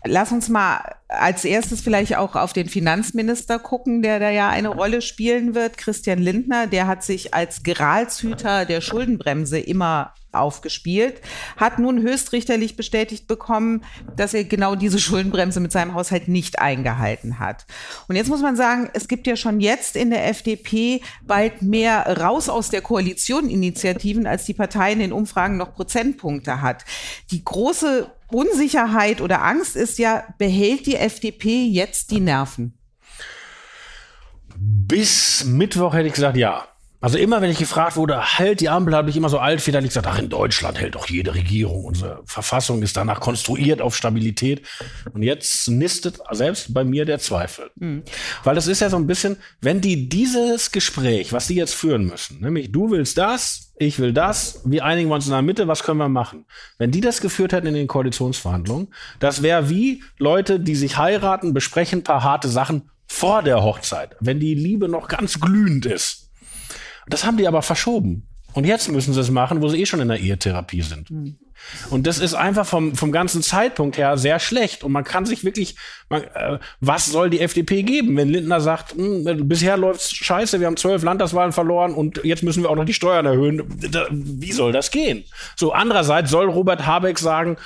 lass 0.05 0.33
uns 0.33 0.49
mal 0.49 0.97
als 1.09 1.45
erstes 1.45 1.81
vielleicht 1.81 2.17
auch 2.17 2.35
auf 2.35 2.53
den 2.53 2.69
Finanzminister 2.69 3.59
gucken, 3.59 4.03
der 4.03 4.19
da 4.19 4.31
ja 4.31 4.49
eine 4.49 4.69
Rolle 4.69 5.03
spielen 5.03 5.55
wird. 5.55 5.77
Christian 5.77 6.19
Lindner, 6.19 6.67
der 6.67 6.87
hat 6.87 7.05
sich 7.05 7.35
als 7.35 7.63
Geralshüter 7.63 8.65
der 8.65 8.81
Schuldenbremse 8.81 9.59
immer 9.59 10.15
aufgespielt, 10.33 11.21
hat 11.57 11.79
nun 11.79 12.03
höchstrichterlich 12.03 12.77
bestätigt 12.77 13.27
bekommen, 13.27 13.85
dass 14.17 14.35
er 14.35 14.45
genau 14.45 14.75
diese 14.75 14.99
Schuldenbremse 14.99 15.61
mit 15.61 15.73
seinem 15.73 15.95
Haushalt 15.95 16.29
nicht 16.29 16.59
eingehalten 16.59 17.39
hat. 17.39 17.67
Und 18.09 18.17
jetzt 18.17 18.29
muss 18.29 18.43
man 18.43 18.57
sagen, 18.57 18.91
es 18.93 19.09
gibt 19.09 19.27
ja 19.27 19.37
schon 19.37 19.61
jetzt 19.61 19.97
in 19.97 20.11
der 20.11 20.29
FDP 20.29 21.01
bald 21.23 21.63
mehr 21.63 22.21
raus 22.21 22.49
aus 22.49 22.69
der 22.69 22.83
Koalition 22.83 23.49
Initiativen, 23.49 24.27
als 24.27 24.45
die 24.45 24.55
Partei 24.55 24.93
in 24.93 24.99
den 24.99 25.13
Umfragen 25.13 25.57
noch 25.57 25.75
Prozentpunkte 25.75 26.61
hat. 26.61 26.85
Die 27.31 27.45
große 27.45 28.11
Unsicherheit 28.31 29.21
oder 29.21 29.43
Angst 29.43 29.77
ist 29.77 29.99
ja, 29.99 30.25
behält 30.39 30.87
die 30.87 30.97
FDP 30.97 31.67
jetzt 31.67 32.11
die 32.11 32.21
Nerven? 32.21 32.79
Bis 34.59 35.45
Mittwoch 35.45 35.95
hätte 35.95 36.09
ich 36.09 36.15
gesagt, 36.15 36.37
ja. 36.37 36.67
Also 37.01 37.19
immer, 37.19 37.43
wenn 37.43 37.51
ich 37.51 37.59
gefragt 37.59 37.97
wurde, 37.97 38.21
hält 38.21 38.61
die 38.61 38.71
Ampel, 38.71 38.95
habe 38.95 39.11
ich 39.11 39.17
immer 39.17 39.29
so 39.29 39.39
altväterlich 39.39 39.91
gesagt, 39.91 40.07
ach, 40.07 40.19
in 40.19 40.31
Deutschland 40.31 40.81
hält 40.81 40.95
doch 40.95 41.09
jede 41.09 41.35
Regierung. 41.35 41.85
Unsere 41.85 42.23
Verfassung 42.25 42.83
ist 42.83 42.97
danach 42.97 43.21
konstruiert 43.21 43.83
auf 43.83 43.95
Stabilität. 43.95 44.67
Und 45.13 45.23
jetzt 45.23 45.69
nistet 45.69 46.19
selbst 46.33 46.73
bei 46.73 46.85
mir 46.85 47.05
der 47.05 47.19
Zweifel. 47.19 47.71
Mhm. 47.77 48.03
Weil 48.45 48.55
das 48.55 48.67
ist 48.67 48.81
ja 48.81 48.89
so 48.89 48.97
ein 48.97 49.07
bisschen, 49.07 49.37
wenn 49.61 49.83
die 49.83 50.09
dieses 50.09 50.73
Gespräch, 50.73 51.33
was 51.33 51.47
die 51.47 51.55
jetzt 51.55 51.75
führen 51.75 52.07
müssen, 52.07 52.41
nämlich 52.41 52.73
du 52.73 52.91
willst 52.91 53.19
das, 53.19 53.66
ich 53.79 53.99
will 53.99 54.13
das, 54.13 54.63
wir 54.65 54.85
einigen 54.85 55.11
uns 55.11 55.27
in 55.27 55.33
der 55.33 55.43
Mitte, 55.43 55.69
was 55.69 55.83
können 55.83 55.99
wir 55.99 56.09
machen? 56.09 56.47
Wenn 56.79 56.91
die 56.91 57.01
das 57.01 57.21
geführt 57.21 57.53
hätten 57.53 57.67
in 57.67 57.75
den 57.75 57.87
Koalitionsverhandlungen, 57.87 58.89
das 59.21 59.43
wäre 59.43 59.69
wie 59.69 60.03
Leute, 60.19 60.59
die 60.61 60.75
sich 60.75 60.97
heiraten, 60.97 61.53
besprechen 61.53 62.01
ein 62.01 62.05
paar 62.05 62.23
harte 62.23 62.49
Sachen 62.49 62.91
vor 63.07 63.43
der 63.43 63.63
Hochzeit, 63.63 64.17
wenn 64.21 64.41
die 64.41 64.55
Liebe 64.55 64.89
noch 64.89 65.09
ganz 65.09 65.41
glühend 65.41 65.87
ist. 65.87 66.31
Das 67.09 67.25
haben 67.25 67.37
die 67.37 67.47
aber 67.47 67.63
verschoben. 67.63 68.27
Und 68.57 68.65
jetzt 68.65 68.91
müssen 68.91 69.13
sie 69.13 69.21
es 69.21 69.31
machen, 69.31 69.61
wo 69.61 69.69
sie 69.69 69.83
eh 69.83 69.85
schon 69.85 70.01
in 70.01 70.09
der 70.09 70.19
Ehetherapie 70.19 70.81
sind. 70.81 71.11
Mhm. 71.11 71.37
Und 71.91 72.07
das 72.07 72.19
ist 72.19 72.33
einfach 72.33 72.65
vom, 72.65 72.95
vom 72.95 73.13
ganzen 73.13 73.43
Zeitpunkt 73.43 73.99
her 73.99 74.17
sehr 74.17 74.39
schlecht. 74.39 74.83
Und 74.83 74.93
man 74.93 75.05
kann 75.05 75.27
sich 75.27 75.45
wirklich, 75.45 75.77
man, 76.09 76.23
äh, 76.23 76.59
was 76.81 77.05
soll 77.05 77.29
die 77.29 77.41
FDP 77.41 77.83
geben, 77.83 78.17
wenn 78.17 78.31
Lindner 78.31 78.63
sagt, 78.63 78.95
hm, 78.95 79.47
bisher 79.47 79.77
läuft's 79.77 80.11
scheiße, 80.11 80.59
wir 80.59 80.69
haben 80.69 80.79
zwölf 80.79 81.03
Landtagswahlen 81.03 81.53
verloren 81.53 81.93
und 81.93 82.25
jetzt 82.25 82.43
müssen 82.43 82.63
wir 82.63 82.71
auch 82.71 82.77
noch 82.77 82.87
die 82.87 82.95
Steuern 82.95 83.27
erhöhen. 83.27 83.63
Da, 83.91 84.07
wie 84.11 84.53
soll 84.53 84.73
das 84.73 84.91
gehen? 84.91 85.25
So, 85.55 85.73
andererseits 85.73 86.31
soll 86.31 86.49
Robert 86.49 86.87
Habeck 86.87 87.19
sagen, 87.19 87.59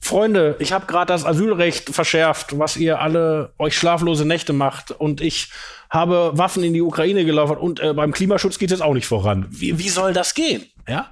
Freunde, 0.00 0.56
ich 0.58 0.72
habe 0.72 0.86
gerade 0.86 1.12
das 1.12 1.24
Asylrecht 1.24 1.90
verschärft, 1.94 2.58
was 2.58 2.76
ihr 2.76 3.00
alle 3.00 3.52
euch 3.58 3.76
schlaflose 3.76 4.24
Nächte 4.24 4.52
macht. 4.52 4.90
Und 4.92 5.20
ich 5.20 5.50
habe 5.90 6.32
Waffen 6.34 6.62
in 6.62 6.72
die 6.72 6.82
Ukraine 6.82 7.24
gelaufen 7.24 7.56
und 7.56 7.80
äh, 7.80 7.92
beim 7.92 8.12
Klimaschutz 8.12 8.58
geht 8.58 8.70
es 8.70 8.80
auch 8.80 8.94
nicht 8.94 9.06
voran. 9.06 9.46
Wie, 9.50 9.78
wie 9.78 9.88
soll 9.88 10.12
das 10.12 10.34
gehen? 10.34 10.64
Ja? 10.86 11.10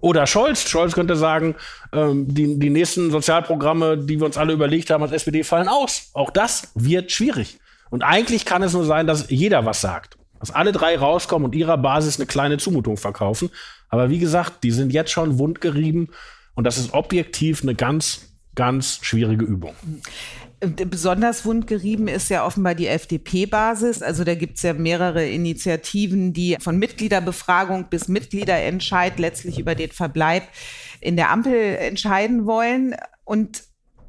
Oder 0.00 0.26
Scholz. 0.26 0.68
Scholz 0.68 0.94
könnte 0.94 1.16
sagen, 1.16 1.54
ähm, 1.92 2.26
die, 2.34 2.58
die 2.58 2.70
nächsten 2.70 3.10
Sozialprogramme, 3.10 3.98
die 3.98 4.18
wir 4.18 4.26
uns 4.26 4.36
alle 4.36 4.52
überlegt 4.52 4.90
haben 4.90 5.02
als 5.02 5.12
SPD, 5.12 5.44
fallen 5.44 5.68
aus. 5.68 6.10
Auch 6.12 6.30
das 6.30 6.72
wird 6.74 7.12
schwierig. 7.12 7.58
Und 7.90 8.02
eigentlich 8.02 8.44
kann 8.44 8.62
es 8.62 8.72
nur 8.72 8.84
sein, 8.84 9.06
dass 9.06 9.30
jeder 9.30 9.64
was 9.64 9.80
sagt. 9.80 10.16
Dass 10.40 10.50
alle 10.50 10.72
drei 10.72 10.98
rauskommen 10.98 11.44
und 11.46 11.54
ihrer 11.54 11.78
Basis 11.78 12.16
eine 12.18 12.26
kleine 12.26 12.58
Zumutung 12.58 12.96
verkaufen. 12.96 13.50
Aber 13.90 14.10
wie 14.10 14.18
gesagt, 14.18 14.64
die 14.64 14.72
sind 14.72 14.92
jetzt 14.92 15.12
schon 15.12 15.38
wundgerieben. 15.38 16.08
Und 16.54 16.64
das 16.64 16.78
ist 16.78 16.92
objektiv 16.92 17.62
eine 17.62 17.74
ganz, 17.74 18.32
ganz 18.54 18.98
schwierige 19.02 19.44
Übung. 19.44 19.74
Besonders 20.60 21.44
wundgerieben 21.44 22.06
ist 22.06 22.28
ja 22.28 22.46
offenbar 22.46 22.76
die 22.76 22.86
FDP-Basis. 22.86 24.00
Also 24.00 24.22
da 24.22 24.36
gibt 24.36 24.58
es 24.58 24.62
ja 24.62 24.74
mehrere 24.74 25.26
Initiativen, 25.26 26.32
die 26.32 26.56
von 26.60 26.78
Mitgliederbefragung 26.78 27.86
bis 27.90 28.06
Mitgliederentscheid 28.06 29.18
letztlich 29.18 29.58
über 29.58 29.74
den 29.74 29.90
Verbleib 29.90 30.44
in 31.00 31.16
der 31.16 31.30
Ampel 31.30 31.54
entscheiden 31.54 32.46
wollen. 32.46 32.94
Und 33.24 33.64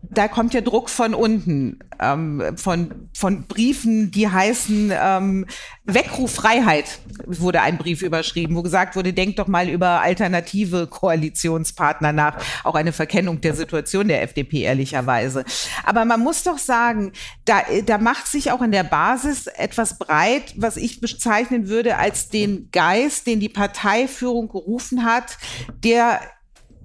da 0.09 0.27
kommt 0.27 0.53
ja 0.53 0.61
Druck 0.61 0.89
von 0.89 1.13
unten, 1.13 1.79
ähm, 1.99 2.57
von, 2.57 3.09
von 3.13 3.43
Briefen, 3.43 4.11
die 4.11 4.29
heißen 4.29 4.91
ähm, 4.93 5.45
Weckruf 5.85 6.33
Freiheit, 6.33 6.99
wurde 7.25 7.61
ein 7.61 7.77
Brief 7.77 8.01
überschrieben, 8.01 8.55
wo 8.55 8.61
gesagt 8.61 8.95
wurde, 8.95 9.13
denkt 9.13 9.39
doch 9.39 9.47
mal 9.47 9.69
über 9.69 10.01
alternative 10.01 10.87
Koalitionspartner 10.87 12.11
nach. 12.11 12.37
Auch 12.63 12.75
eine 12.75 12.91
Verkennung 12.91 13.39
der 13.41 13.55
Situation 13.55 14.07
der 14.09 14.23
FDP, 14.23 14.63
ehrlicherweise. 14.63 15.45
Aber 15.85 16.03
man 16.03 16.19
muss 16.19 16.43
doch 16.43 16.57
sagen, 16.57 17.13
da, 17.45 17.61
da 17.85 17.97
macht 17.97 18.27
sich 18.27 18.51
auch 18.51 18.61
in 18.61 18.71
der 18.71 18.83
Basis 18.83 19.47
etwas 19.47 19.97
breit, 19.97 20.53
was 20.57 20.75
ich 20.75 20.99
bezeichnen 20.99 21.69
würde 21.69 21.97
als 21.97 22.29
den 22.29 22.69
Geist, 22.71 23.25
den 23.27 23.39
die 23.39 23.49
Parteiführung 23.49 24.49
gerufen 24.49 25.05
hat, 25.05 25.37
der 25.83 26.19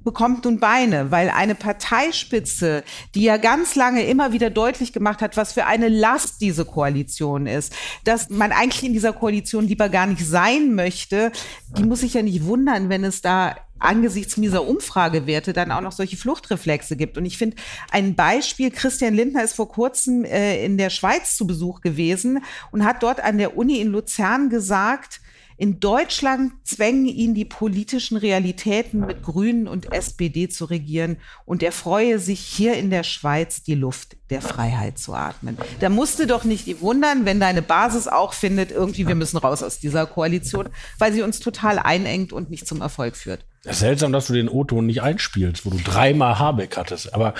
bekommt 0.04 0.44
nun 0.44 0.58
Beine, 0.58 1.10
weil 1.10 1.30
eine 1.30 1.54
Parteispitze, 1.54 2.84
die 3.14 3.22
ja 3.22 3.36
ganz 3.36 3.74
lange 3.74 4.04
immer 4.04 4.32
wieder 4.32 4.50
deutlich 4.50 4.92
gemacht 4.92 5.20
hat, 5.20 5.36
was 5.36 5.52
für 5.52 5.66
eine 5.66 5.88
Last 5.88 6.40
diese 6.40 6.64
Koalition 6.64 7.46
ist, 7.46 7.74
dass 8.04 8.30
man 8.30 8.52
eigentlich 8.52 8.84
in 8.84 8.92
dieser 8.92 9.12
Koalition 9.12 9.66
lieber 9.66 9.88
gar 9.88 10.06
nicht 10.06 10.24
sein 10.24 10.74
möchte, 10.74 11.32
die 11.76 11.84
muss 11.84 12.00
sich 12.00 12.14
ja 12.14 12.22
nicht 12.22 12.44
wundern, 12.44 12.88
wenn 12.88 13.04
es 13.04 13.20
da 13.20 13.56
angesichts 13.78 14.34
dieser 14.34 14.66
Umfragewerte 14.66 15.52
dann 15.52 15.70
auch 15.72 15.80
noch 15.80 15.92
solche 15.92 16.16
Fluchtreflexe 16.16 16.96
gibt. 16.96 17.16
Und 17.16 17.24
ich 17.24 17.38
finde 17.38 17.56
ein 17.90 18.14
Beispiel, 18.14 18.70
Christian 18.70 19.14
Lindner 19.14 19.44
ist 19.44 19.54
vor 19.54 19.68
kurzem 19.68 20.24
äh, 20.24 20.64
in 20.64 20.78
der 20.78 20.90
Schweiz 20.90 21.36
zu 21.36 21.46
Besuch 21.46 21.80
gewesen 21.80 22.42
und 22.72 22.84
hat 22.84 23.02
dort 23.02 23.20
an 23.20 23.38
der 23.38 23.56
Uni 23.56 23.80
in 23.80 23.88
Luzern 23.88 24.50
gesagt, 24.50 25.20
in 25.58 25.80
Deutschland 25.80 26.52
zwängen 26.62 27.06
ihn 27.06 27.34
die 27.34 27.44
politischen 27.44 28.16
Realitäten 28.16 29.00
mit 29.00 29.24
Grünen 29.24 29.66
und 29.66 29.92
SPD 29.92 30.48
zu 30.48 30.66
regieren 30.66 31.16
und 31.44 31.64
er 31.64 31.72
freue 31.72 32.20
sich 32.20 32.38
hier 32.38 32.74
in 32.74 32.90
der 32.90 33.02
Schweiz 33.02 33.64
die 33.64 33.74
Luft 33.74 34.16
der 34.30 34.40
Freiheit 34.40 34.98
zu 34.98 35.14
atmen. 35.14 35.58
Da 35.80 35.88
musste 35.88 36.28
doch 36.28 36.44
nicht 36.44 36.80
wundern, 36.80 37.24
wenn 37.24 37.40
deine 37.40 37.62
Basis 37.62 38.06
auch 38.06 38.34
findet, 38.34 38.70
irgendwie 38.70 39.08
wir 39.08 39.16
müssen 39.16 39.36
raus 39.36 39.64
aus 39.64 39.80
dieser 39.80 40.06
Koalition, 40.06 40.68
weil 40.98 41.12
sie 41.12 41.22
uns 41.22 41.40
total 41.40 41.80
einengt 41.80 42.32
und 42.32 42.50
nicht 42.50 42.68
zum 42.68 42.80
Erfolg 42.80 43.16
führt. 43.16 43.44
Ist 43.64 43.80
seltsam, 43.80 44.12
dass 44.12 44.28
du 44.28 44.34
den 44.34 44.48
O-Ton 44.48 44.86
nicht 44.86 45.02
einspielst, 45.02 45.66
wo 45.66 45.70
du 45.70 45.78
dreimal 45.78 46.38
Habeck 46.38 46.76
hattest. 46.76 47.12
Aber 47.12 47.34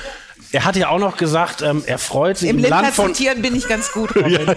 er 0.53 0.65
hat 0.65 0.77
ja 0.77 0.89
auch 0.89 0.99
noch 0.99 1.17
gesagt, 1.17 1.63
ähm, 1.63 1.83
er 1.87 1.99
freut 1.99 2.39
sich 2.39 2.49
im, 2.49 2.59
im 2.59 2.71
Land 2.71 2.89
von. 2.89 3.13
bin 3.13 3.55
ich 3.55 3.69
ganz 3.69 3.93
gut. 3.93 4.15
ja. 4.27 4.57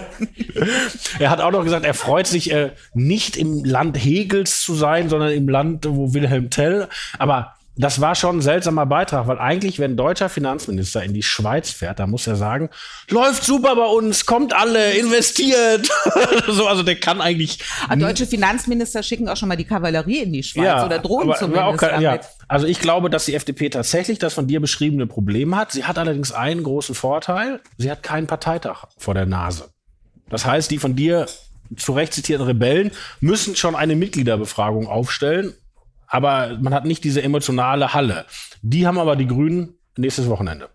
Er 1.18 1.30
hat 1.30 1.40
auch 1.40 1.50
noch 1.50 1.64
gesagt, 1.64 1.84
er 1.84 1.94
freut 1.94 2.26
sich 2.26 2.50
äh, 2.50 2.70
nicht 2.94 3.36
im 3.36 3.64
Land 3.64 3.96
Hegels 3.96 4.60
zu 4.62 4.74
sein, 4.74 5.08
sondern 5.08 5.30
im 5.30 5.48
Land, 5.48 5.86
wo 5.88 6.14
Wilhelm 6.14 6.50
Tell. 6.50 6.88
Aber 7.18 7.54
das 7.74 8.00
war 8.02 8.14
schon 8.14 8.38
ein 8.38 8.42
seltsamer 8.42 8.84
Beitrag, 8.84 9.26
weil 9.28 9.38
eigentlich, 9.38 9.78
wenn 9.78 9.92
ein 9.92 9.96
deutscher 9.96 10.28
Finanzminister 10.28 11.02
in 11.02 11.14
die 11.14 11.22
Schweiz 11.22 11.70
fährt, 11.70 11.98
da 12.00 12.06
muss 12.06 12.26
er 12.26 12.36
sagen, 12.36 12.68
läuft 13.08 13.44
super 13.44 13.74
bei 13.76 13.86
uns, 13.86 14.26
kommt 14.26 14.52
alle, 14.54 14.92
investiert. 14.98 15.88
so, 16.48 16.66
also 16.66 16.82
der 16.82 16.96
kann 16.96 17.20
eigentlich. 17.22 17.60
Aber 17.88 17.96
deutsche 17.96 18.26
Finanzminister 18.26 19.02
schicken 19.02 19.26
auch 19.28 19.36
schon 19.38 19.48
mal 19.48 19.56
die 19.56 19.64
Kavallerie 19.64 20.18
in 20.18 20.32
die 20.34 20.42
Schweiz 20.42 20.64
Ja, 20.64 20.84
oder 20.84 20.98
drohen 20.98 21.30
aber- 21.30 21.38
zumindest 21.38 21.64
auch 21.64 21.76
kein- 21.78 22.00
ja. 22.02 22.10
damit. 22.12 22.26
Also 22.48 22.66
ich 22.66 22.78
glaube, 22.80 23.08
dass 23.08 23.24
die 23.24 23.34
FDP 23.34 23.70
tatsächlich 23.70 24.18
das 24.18 24.34
von 24.34 24.46
dir 24.46 24.60
beschriebene 24.60 25.06
Problem 25.06 25.56
hat. 25.56 25.72
Sie 25.72 25.84
hat 25.84 25.96
allerdings 25.96 26.32
einen 26.32 26.62
großen 26.64 26.94
Vorteil. 26.94 27.60
Sie 27.78 27.90
hat 27.90 28.02
keinen 28.02 28.26
Parteitag 28.26 28.84
vor 28.98 29.14
der 29.14 29.24
Nase. 29.24 29.70
Das 30.28 30.44
heißt, 30.44 30.70
die 30.70 30.78
von 30.78 30.94
dir 30.94 31.26
zu 31.76 31.92
Recht 31.94 32.12
zitierten 32.12 32.46
Rebellen 32.46 32.90
müssen 33.20 33.56
schon 33.56 33.74
eine 33.74 33.96
Mitgliederbefragung 33.96 34.86
aufstellen. 34.88 35.54
Aber 36.12 36.58
man 36.60 36.74
hat 36.74 36.84
nicht 36.84 37.04
diese 37.04 37.22
emotionale 37.22 37.94
Halle. 37.94 38.26
Die 38.60 38.86
haben 38.86 38.98
aber 38.98 39.16
die 39.16 39.26
Grünen 39.26 39.78
nächstes 39.96 40.28
Wochenende. 40.28 40.68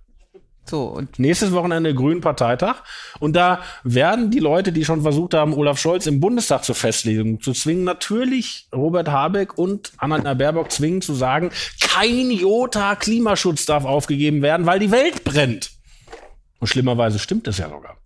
So, 0.66 0.86
und 0.86 1.20
Nächstes 1.20 1.52
Wochenende 1.52 1.94
Grünen 1.94 2.22
Parteitag. 2.22 2.78
Und 3.20 3.36
da 3.36 3.62
werden 3.84 4.32
die 4.32 4.40
Leute, 4.40 4.72
die 4.72 4.84
schon 4.84 5.04
versucht 5.04 5.36
haben, 5.36 5.54
Olaf 5.54 5.80
Scholz 5.80 6.08
im 6.08 6.20
Bundestag 6.20 6.64
zur 6.64 6.74
Festlegung 6.74 7.40
zu 7.40 7.54
zwingen, 7.54 7.84
natürlich 7.84 8.68
Robert 8.76 9.10
Habeck 9.10 9.60
und 9.60 9.92
Annalena 9.98 10.34
Baerbock 10.34 10.72
zwingen 10.72 11.02
zu 11.04 11.14
sagen, 11.14 11.52
kein 11.80 12.32
Jota 12.32 12.96
Klimaschutz 12.96 13.68
darf 13.68 13.86
aufgegeben 13.86 14.42
werden, 14.42 14.66
weil 14.66 14.80
die 14.80 14.92
Welt 14.92 15.24
brennt. 15.24 15.70
Und 16.60 16.68
schlimmerweise 16.68 17.20
stimmt 17.20 17.48
es 17.48 17.60
ja 17.60 17.70
sogar. 17.70 17.98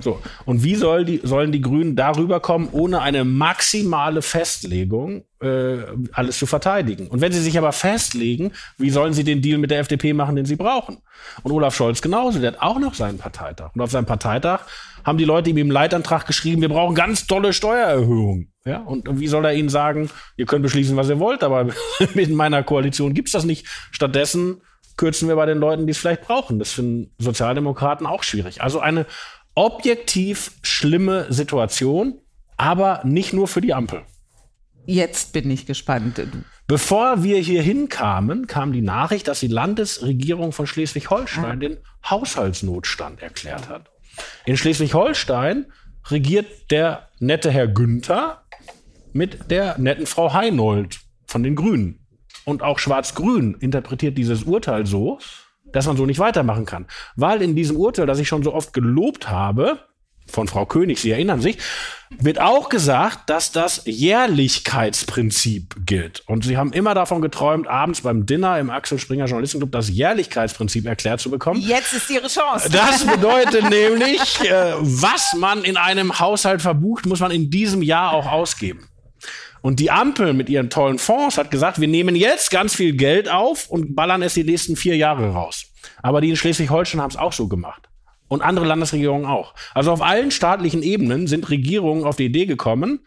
So. 0.00 0.20
Und 0.44 0.62
wie 0.62 0.74
soll 0.74 1.04
die, 1.04 1.20
sollen 1.22 1.52
die 1.52 1.60
Grünen 1.60 1.96
darüber 1.96 2.40
kommen, 2.40 2.68
ohne 2.72 3.00
eine 3.00 3.24
maximale 3.24 4.22
Festlegung 4.22 5.24
äh, 5.40 5.78
alles 6.12 6.38
zu 6.38 6.46
verteidigen? 6.46 7.08
Und 7.08 7.20
wenn 7.20 7.32
sie 7.32 7.40
sich 7.40 7.58
aber 7.58 7.72
festlegen, 7.72 8.52
wie 8.76 8.90
sollen 8.90 9.12
sie 9.12 9.24
den 9.24 9.42
Deal 9.42 9.58
mit 9.58 9.70
der 9.70 9.80
FDP 9.80 10.12
machen, 10.12 10.36
den 10.36 10.46
sie 10.46 10.56
brauchen? 10.56 10.98
Und 11.42 11.52
Olaf 11.52 11.74
Scholz 11.74 12.02
genauso, 12.02 12.38
der 12.38 12.52
hat 12.52 12.60
auch 12.60 12.78
noch 12.78 12.94
seinen 12.94 13.18
Parteitag. 13.18 13.70
Und 13.74 13.80
auf 13.80 13.90
seinem 13.90 14.06
Parteitag 14.06 14.60
haben 15.04 15.18
die 15.18 15.24
Leute 15.24 15.50
ihm 15.50 15.58
im 15.58 15.70
Leitantrag 15.70 16.26
geschrieben, 16.26 16.62
wir 16.62 16.68
brauchen 16.68 16.94
ganz 16.94 17.26
tolle 17.26 17.52
Steuererhöhungen. 17.52 18.52
Ja? 18.64 18.78
Und 18.78 19.20
wie 19.20 19.28
soll 19.28 19.44
er 19.44 19.54
ihnen 19.54 19.68
sagen, 19.68 20.10
ihr 20.36 20.46
könnt 20.46 20.62
beschließen, 20.62 20.96
was 20.96 21.08
ihr 21.08 21.18
wollt, 21.18 21.42
aber 21.42 21.68
in 22.14 22.34
meiner 22.34 22.62
Koalition 22.62 23.14
gibt's 23.14 23.32
das 23.32 23.44
nicht. 23.44 23.66
Stattdessen 23.90 24.60
kürzen 24.98 25.28
wir 25.28 25.36
bei 25.36 25.46
den 25.46 25.58
Leuten, 25.58 25.86
die 25.86 25.92
es 25.92 25.98
vielleicht 25.98 26.22
brauchen. 26.22 26.58
Das 26.58 26.72
finden 26.72 27.14
Sozialdemokraten 27.18 28.06
auch 28.06 28.22
schwierig. 28.22 28.60
Also 28.62 28.80
eine 28.80 29.06
objektiv 29.58 30.52
schlimme 30.62 31.26
Situation, 31.30 32.20
aber 32.56 33.00
nicht 33.04 33.32
nur 33.32 33.48
für 33.48 33.60
die 33.60 33.74
Ampel. 33.74 34.02
jetzt 34.86 35.32
bin 35.32 35.50
ich 35.50 35.66
gespannt. 35.66 36.22
Bevor 36.68 37.24
wir 37.24 37.38
hier 37.38 37.60
hinkamen, 37.60 38.46
kam 38.46 38.72
die 38.72 38.82
Nachricht, 38.82 39.26
dass 39.26 39.40
die 39.40 39.48
Landesregierung 39.48 40.52
von 40.52 40.68
Schleswig-Holstein 40.68 41.58
den 41.58 41.78
Haushaltsnotstand 42.08 43.20
erklärt 43.20 43.68
hat. 43.68 43.90
In 44.46 44.56
Schleswig-Holstein 44.56 45.66
regiert 46.06 46.70
der 46.70 47.08
nette 47.18 47.50
Herr 47.50 47.66
Günther 47.66 48.44
mit 49.12 49.50
der 49.50 49.76
netten 49.78 50.06
Frau 50.06 50.32
Heinold 50.32 51.00
von 51.26 51.42
den 51.42 51.56
Grünen. 51.56 52.06
Und 52.44 52.62
auch 52.62 52.78
Schwarz-Grün 52.78 53.54
interpretiert 53.54 54.16
dieses 54.16 54.44
Urteil 54.44 54.86
so, 54.86 55.18
dass 55.72 55.86
man 55.86 55.96
so 55.96 56.06
nicht 56.06 56.18
weitermachen 56.18 56.66
kann. 56.66 56.86
Weil 57.16 57.42
in 57.42 57.56
diesem 57.56 57.76
Urteil, 57.76 58.06
das 58.06 58.18
ich 58.18 58.28
schon 58.28 58.42
so 58.42 58.54
oft 58.54 58.72
gelobt 58.72 59.28
habe, 59.28 59.78
von 60.30 60.46
Frau 60.46 60.66
König, 60.66 61.00
Sie 61.00 61.10
erinnern 61.10 61.40
sich, 61.40 61.58
wird 62.10 62.40
auch 62.40 62.68
gesagt, 62.68 63.30
dass 63.30 63.52
das 63.52 63.82
Jährlichkeitsprinzip 63.84 65.76
gilt. 65.86 66.22
Und 66.26 66.44
Sie 66.44 66.56
haben 66.56 66.72
immer 66.72 66.94
davon 66.94 67.20
geträumt, 67.20 67.66
abends 67.66 68.02
beim 68.02 68.26
Dinner 68.26 68.58
im 68.58 68.70
Axel 68.70 68.98
Springer 68.98 69.26
Journalistenclub 69.26 69.72
das 69.72 69.88
Jährlichkeitsprinzip 69.88 70.86
erklärt 70.86 71.20
zu 71.20 71.30
bekommen. 71.30 71.60
Jetzt 71.60 71.92
ist 71.92 72.10
Ihre 72.10 72.28
Chance. 72.28 72.70
Das 72.70 73.06
bedeutet 73.06 73.68
nämlich, 73.70 74.40
äh, 74.40 74.74
was 74.80 75.34
man 75.38 75.64
in 75.64 75.76
einem 75.76 76.18
Haushalt 76.18 76.62
verbucht, 76.62 77.06
muss 77.06 77.20
man 77.20 77.30
in 77.30 77.50
diesem 77.50 77.82
Jahr 77.82 78.12
auch 78.12 78.30
ausgeben. 78.30 78.87
Und 79.60 79.80
die 79.80 79.90
Ampel 79.90 80.34
mit 80.34 80.48
ihren 80.48 80.70
tollen 80.70 80.98
Fonds 80.98 81.38
hat 81.38 81.50
gesagt, 81.50 81.80
wir 81.80 81.88
nehmen 81.88 82.16
jetzt 82.16 82.50
ganz 82.50 82.74
viel 82.74 82.94
Geld 82.94 83.28
auf 83.28 83.68
und 83.68 83.94
ballern 83.94 84.22
es 84.22 84.34
die 84.34 84.44
nächsten 84.44 84.76
vier 84.76 84.96
Jahre 84.96 85.30
raus. 85.30 85.66
Aber 86.02 86.20
die 86.20 86.30
in 86.30 86.36
Schleswig-Holstein 86.36 87.00
haben 87.00 87.10
es 87.10 87.16
auch 87.16 87.32
so 87.32 87.48
gemacht. 87.48 87.88
Und 88.28 88.42
andere 88.42 88.66
Landesregierungen 88.66 89.26
auch. 89.26 89.54
Also 89.74 89.90
auf 89.90 90.02
allen 90.02 90.30
staatlichen 90.30 90.82
Ebenen 90.82 91.26
sind 91.26 91.48
Regierungen 91.48 92.04
auf 92.04 92.16
die 92.16 92.26
Idee 92.26 92.46
gekommen, 92.46 93.00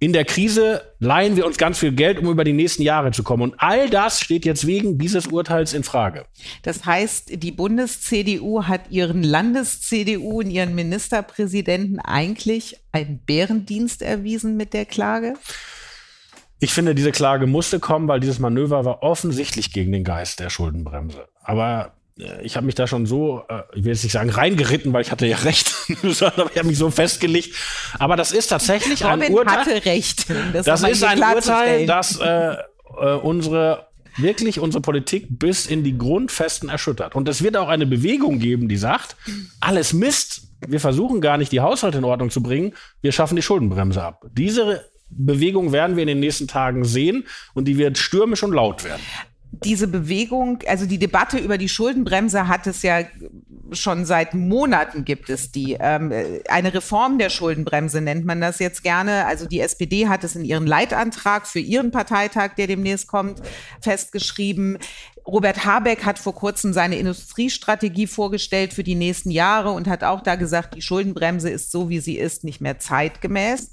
in 0.00 0.12
der 0.12 0.24
Krise 0.24 0.82
leihen 1.00 1.36
wir 1.36 1.44
uns 1.44 1.58
ganz 1.58 1.78
viel 1.78 1.92
Geld, 1.92 2.18
um 2.18 2.28
über 2.28 2.44
die 2.44 2.52
nächsten 2.52 2.82
Jahre 2.82 3.10
zu 3.10 3.22
kommen. 3.24 3.42
Und 3.42 3.54
all 3.58 3.90
das 3.90 4.20
steht 4.20 4.44
jetzt 4.44 4.66
wegen 4.66 4.98
dieses 4.98 5.26
Urteils 5.26 5.74
in 5.74 5.82
Frage. 5.82 6.24
Das 6.62 6.84
heißt, 6.84 7.42
die 7.42 7.50
Bundes-CDU 7.50 8.64
hat 8.64 8.90
ihren 8.90 9.22
Landes-CDU 9.22 10.40
und 10.40 10.50
ihren 10.50 10.74
Ministerpräsidenten 10.74 11.98
eigentlich 11.98 12.76
einen 12.92 13.18
Bärendienst 13.18 14.02
erwiesen 14.02 14.56
mit 14.56 14.72
der 14.72 14.86
Klage? 14.86 15.34
Ich 16.60 16.72
finde, 16.72 16.94
diese 16.94 17.12
Klage 17.12 17.46
musste 17.46 17.80
kommen, 17.80 18.08
weil 18.08 18.20
dieses 18.20 18.38
Manöver 18.38 18.84
war 18.84 19.02
offensichtlich 19.02 19.72
gegen 19.72 19.92
den 19.92 20.04
Geist 20.04 20.40
der 20.40 20.50
Schuldenbremse. 20.50 21.28
Aber 21.42 21.97
ich 22.42 22.56
habe 22.56 22.66
mich 22.66 22.74
da 22.74 22.86
schon 22.86 23.06
so, 23.06 23.44
äh, 23.48 23.62
ich 23.74 23.84
will 23.84 23.92
jetzt 23.92 24.02
nicht 24.02 24.12
sagen 24.12 24.30
reingeritten, 24.30 24.92
weil 24.92 25.02
ich 25.02 25.12
hatte 25.12 25.26
ja 25.26 25.36
recht, 25.38 25.74
aber 26.20 26.50
ich 26.50 26.58
habe 26.58 26.66
mich 26.66 26.78
so 26.78 26.90
festgelegt. 26.90 27.54
Aber 27.98 28.16
das 28.16 28.32
ist 28.32 28.48
tatsächlich 28.48 29.04
ein 29.04 29.20
Robin 29.20 29.34
Urteil. 29.34 29.56
hatte 29.56 29.84
recht. 29.84 30.26
Das, 30.52 30.66
nochmal 30.66 30.90
ist 30.90 31.04
ein 31.04 31.22
Urteil, 31.22 31.86
das 31.86 32.18
äh, 32.20 32.56
äh, 33.00 33.14
unsere 33.22 33.86
wirklich 34.16 34.58
unsere 34.58 34.82
Politik 34.82 35.26
bis 35.30 35.66
in 35.66 35.84
die 35.84 35.96
Grundfesten 35.96 36.68
erschüttert. 36.68 37.14
Und 37.14 37.28
es 37.28 37.42
wird 37.42 37.56
auch 37.56 37.68
eine 37.68 37.86
Bewegung 37.86 38.40
geben, 38.40 38.68
die 38.68 38.76
sagt, 38.76 39.14
alles 39.60 39.92
Mist, 39.92 40.42
wir 40.66 40.80
versuchen 40.80 41.20
gar 41.20 41.38
nicht 41.38 41.52
die 41.52 41.60
Haushalte 41.60 41.98
in 41.98 42.04
Ordnung 42.04 42.30
zu 42.30 42.42
bringen, 42.42 42.74
wir 43.00 43.12
schaffen 43.12 43.36
die 43.36 43.42
Schuldenbremse 43.42 44.02
ab. 44.02 44.24
Diese 44.32 44.84
Bewegung 45.08 45.72
werden 45.72 45.96
wir 45.96 46.02
in 46.02 46.08
den 46.08 46.20
nächsten 46.20 46.48
Tagen 46.48 46.84
sehen 46.84 47.26
und 47.54 47.66
die 47.66 47.78
wird 47.78 47.96
stürmisch 47.96 48.42
und 48.42 48.52
laut 48.52 48.84
werden. 48.84 49.02
Diese 49.50 49.88
Bewegung, 49.88 50.60
also 50.66 50.86
die 50.86 50.98
Debatte 50.98 51.38
über 51.38 51.58
die 51.58 51.68
Schuldenbremse 51.68 52.48
hat 52.48 52.66
es 52.66 52.82
ja 52.82 53.00
schon 53.72 54.04
seit 54.04 54.34
Monaten 54.34 55.04
gibt 55.04 55.30
es 55.30 55.52
die. 55.52 55.76
Ähm, 55.78 56.12
eine 56.48 56.72
Reform 56.72 57.18
der 57.18 57.30
Schuldenbremse 57.30 58.00
nennt 58.00 58.24
man 58.24 58.40
das 58.40 58.58
jetzt 58.58 58.82
gerne. 58.82 59.26
Also 59.26 59.46
die 59.46 59.60
SPD 59.60 60.08
hat 60.08 60.24
es 60.24 60.36
in 60.36 60.44
ihren 60.44 60.66
Leitantrag 60.66 61.46
für 61.46 61.58
ihren 61.58 61.90
Parteitag, 61.90 62.54
der 62.56 62.66
demnächst 62.66 63.08
kommt, 63.08 63.42
festgeschrieben. 63.80 64.78
Robert 65.26 65.64
Habeck 65.64 66.04
hat 66.04 66.18
vor 66.18 66.34
kurzem 66.34 66.72
seine 66.72 66.96
Industriestrategie 66.96 68.06
vorgestellt 68.06 68.72
für 68.72 68.84
die 68.84 68.94
nächsten 68.94 69.30
Jahre 69.30 69.70
und 69.72 69.86
hat 69.86 70.04
auch 70.04 70.22
da 70.22 70.36
gesagt, 70.36 70.74
die 70.74 70.82
Schuldenbremse 70.82 71.50
ist 71.50 71.70
so, 71.70 71.88
wie 71.90 72.00
sie 72.00 72.16
ist, 72.16 72.44
nicht 72.44 72.60
mehr 72.60 72.78
zeitgemäß. 72.78 73.72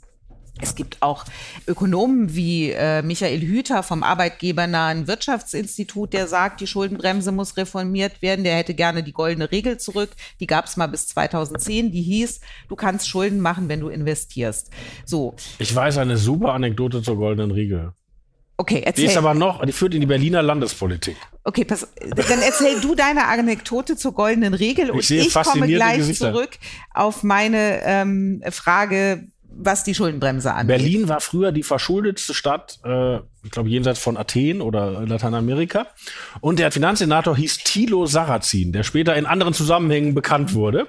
Es 0.62 0.76
gibt 0.76 1.02
auch 1.02 1.26
Ökonomen 1.68 2.34
wie 2.34 2.72
äh, 2.72 3.02
Michael 3.02 3.42
Hüter 3.42 3.84
vom 3.84 4.04
Arbeitgebernahen 4.04 5.08
Wirtschaftsinstitut, 5.08 6.14
der 6.14 6.28
sagt, 6.28 6.62
die 6.62 6.68
Schuldenbremse 6.68 7.34
muss 7.34 7.58
reformiert 7.58 8.22
werden. 8.22 8.46
Der 8.46 8.56
hätte 8.56 8.74
gerne 8.74 9.04
die 9.04 9.12
goldene 9.12 9.52
Regel 9.52 9.78
zurück. 9.78 10.12
Die 10.40 10.48
gab 10.48 10.66
es 10.66 10.78
mal 10.78 10.88
bis 10.88 11.08
2010. 11.08 11.92
Die 11.92 12.02
hieß, 12.02 12.40
du 12.70 12.76
kannst 12.76 13.10
Schulden 13.10 13.42
machen, 13.42 13.68
wenn 13.68 13.82
du 13.82 13.90
investierst. 13.90 14.70
So. 15.04 15.36
Ich 15.60 15.76
weiß 15.76 15.98
eine 15.98 16.18
super 16.18 16.54
Anekdote 16.54 17.02
zur 17.02 17.18
goldenen 17.18 17.52
Regel. 17.52 17.92
Okay, 18.58 18.82
erzähl. 18.86 19.06
Die 19.06 19.12
ist 19.12 19.18
aber 19.18 19.34
noch, 19.34 19.66
die 19.66 19.74
führt 19.74 19.94
in 19.94 20.00
die 20.00 20.08
Berliner 20.08 20.42
Landespolitik. 20.42 21.18
Okay, 21.44 21.66
pass, 21.66 21.88
dann 22.00 22.42
erzähl 22.42 22.80
du 22.80 22.96
deine 22.96 23.28
Anekdote 23.28 23.98
zur 23.98 24.14
goldenen 24.14 24.54
Regel 24.54 24.92
und 24.92 25.00
ich, 25.00 25.12
ich 25.12 25.34
komme 25.34 25.68
gleich 25.68 25.98
Gesichter. 25.98 26.32
zurück 26.32 26.58
auf 26.94 27.24
meine 27.24 27.82
ähm, 27.84 28.42
Frage, 28.52 29.28
was 29.58 29.84
die 29.84 29.96
Schuldenbremse 29.96 30.54
angeht. 30.54 30.78
Berlin 30.78 31.08
war 31.08 31.22
früher 31.22 31.52
die 31.52 31.64
verschuldetste 31.64 32.34
Stadt, 32.34 32.80
äh, 32.84 33.18
ich 33.44 33.52
glaube 33.52 33.70
jenseits 33.70 34.00
von 34.00 34.18
Athen 34.18 34.62
oder 34.62 35.06
Lateinamerika. 35.06 35.88
Und 36.42 36.60
der 36.60 36.72
Finanzsenator 36.72 37.38
hieß 37.38 37.60
Thilo 37.60 38.06
Sarrazin, 38.06 38.72
der 38.72 38.84
später 38.84 39.16
in 39.16 39.26
anderen 39.26 39.54
Zusammenhängen 39.54 40.16
bekannt 40.16 40.54
wurde. 40.54 40.88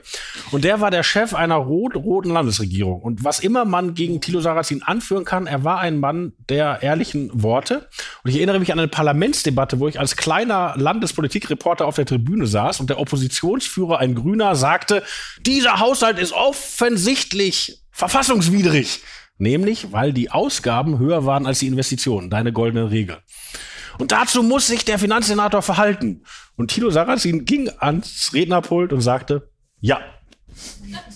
Und 0.53 0.65
der 0.65 0.81
war 0.81 0.91
der 0.91 1.03
Chef 1.03 1.35
einer 1.35 1.57
rot-roten 1.57 2.33
Landesregierung. 2.33 3.03
Und 3.03 3.25
was 3.25 3.41
immer 3.41 3.65
man 3.65 3.95
gegen 3.95 4.21
Thilo 4.21 4.41
Sarrazin 4.41 4.83
anführen 4.83 5.25
kann, 5.25 5.47
er 5.47 5.65
war 5.65 5.81
ein 5.81 6.01
Mann 6.01 6.33
der 6.49 6.83
ehrlichen 6.83 7.31
Worte. 7.35 7.89
Und 8.25 8.31
ich 8.31 8.37
erinnere 8.37 8.59
mich 8.59 8.73
an 8.73 8.79
eine 8.79 8.89
Parlamentsdebatte, 8.89 9.79
wo 9.79 9.89
ich 9.89 10.01
als 10.01 10.17
kleiner 10.17 10.75
Landespolitikreporter 10.77 11.87
auf 11.87 11.97
der 11.97 12.07
Tribüne 12.07 12.47
saß 12.47 12.81
und 12.81 12.91
der 12.91 12.99
Oppositionsführer, 12.99 13.99
ein 13.99 14.15
Grüner, 14.15 14.57
sagte, 14.57 15.03
dieser 15.41 15.79
Haushalt 15.79 16.19
ist 16.19 16.33
offensichtlich 16.33 17.86
verfassungswidrig. 17.97 19.01
Nämlich, 19.39 19.93
weil 19.93 20.13
die 20.13 20.31
Ausgaben 20.31 20.99
höher 20.99 21.27
waren 21.27 21.47
als 21.47 21.59
die 21.61 21.67
Investitionen. 21.67 22.31
Deine 22.31 22.53
goldene 22.53 22.91
Regel. 22.91 23.19
Und 23.99 24.13
dazu 24.13 24.43
muss 24.43 24.67
sich 24.67 24.85
der 24.85 24.99
Finanzsenator 24.99 25.63
verhalten. 25.63 26.23
Und 26.57 26.71
Tilo 26.71 26.91
Sarrazin 26.91 27.45
ging 27.45 27.71
ans 27.79 28.33
Rednerpult 28.35 28.93
und 28.93 29.01
sagte, 29.01 29.51
ja. 29.81 30.01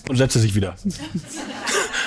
Und 0.09 0.17
setzte 0.17 0.39
sich 0.39 0.55
wieder. 0.55 0.75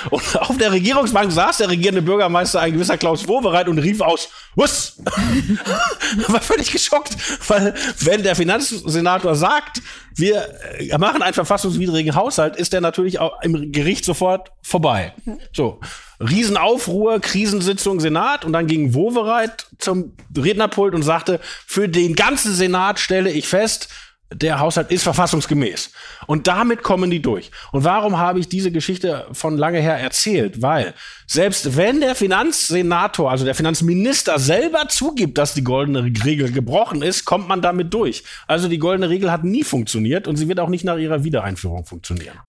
Und 0.09 0.39
auf 0.39 0.57
der 0.57 0.71
Regierungsbank 0.71 1.31
saß 1.31 1.57
der 1.57 1.69
regierende 1.69 2.01
Bürgermeister, 2.01 2.61
ein 2.61 2.73
gewisser 2.73 2.97
Klaus 2.97 3.27
Wowereit, 3.27 3.67
und 3.67 3.79
rief 3.79 4.01
aus, 4.01 4.29
was? 4.55 4.97
War 6.27 6.41
völlig 6.41 6.71
geschockt, 6.71 7.15
weil 7.47 7.73
wenn 7.99 8.23
der 8.23 8.35
Finanzsenator 8.35 9.35
sagt, 9.35 9.81
wir 10.15 10.47
äh, 10.79 10.97
machen 10.97 11.21
einen 11.21 11.33
verfassungswidrigen 11.33 12.15
Haushalt, 12.15 12.55
ist 12.55 12.73
der 12.73 12.81
natürlich 12.81 13.19
auch 13.19 13.41
im 13.41 13.71
Gericht 13.71 14.05
sofort 14.05 14.51
vorbei. 14.61 15.13
So. 15.51 15.79
Riesenaufruhr, 16.19 17.19
Krisensitzung 17.19 17.99
Senat 17.99 18.45
und 18.45 18.53
dann 18.53 18.67
ging 18.67 18.93
Wowereit 18.93 19.67
zum 19.79 20.13
Rednerpult 20.37 20.95
und 20.95 21.03
sagte, 21.03 21.41
für 21.67 21.89
den 21.89 22.15
ganzen 22.15 22.53
Senat 22.53 22.99
stelle 22.99 23.29
ich 23.29 23.47
fest, 23.47 23.89
der 24.33 24.59
Haushalt 24.59 24.91
ist 24.91 25.03
verfassungsgemäß. 25.03 25.91
Und 26.27 26.47
damit 26.47 26.83
kommen 26.83 27.11
die 27.11 27.21
durch. 27.21 27.51
Und 27.71 27.83
warum 27.83 28.17
habe 28.17 28.39
ich 28.39 28.49
diese 28.49 28.71
Geschichte 28.71 29.27
von 29.31 29.57
lange 29.57 29.79
her 29.79 29.97
erzählt? 29.97 30.61
Weil 30.61 30.93
selbst 31.27 31.77
wenn 31.77 32.01
der 32.01 32.15
Finanzsenator, 32.15 33.29
also 33.29 33.45
der 33.45 33.55
Finanzminister 33.55 34.39
selber 34.39 34.87
zugibt, 34.89 35.37
dass 35.37 35.53
die 35.53 35.63
goldene 35.63 36.03
Regel 36.03 36.51
gebrochen 36.51 37.01
ist, 37.01 37.25
kommt 37.25 37.47
man 37.47 37.61
damit 37.61 37.93
durch. 37.93 38.23
Also 38.47 38.67
die 38.67 38.79
goldene 38.79 39.09
Regel 39.09 39.31
hat 39.31 39.43
nie 39.43 39.63
funktioniert 39.63 40.27
und 40.27 40.37
sie 40.37 40.47
wird 40.47 40.59
auch 40.59 40.69
nicht 40.69 40.83
nach 40.83 40.97
ihrer 40.97 41.23
Wiedereinführung 41.23 41.85
funktionieren. 41.85 42.39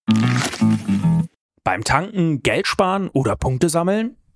Beim 1.62 1.84
Tanken 1.84 2.42
Geld 2.42 2.66
sparen 2.66 3.08
oder 3.08 3.36
Punkte 3.36 3.68
sammeln? 3.68 4.16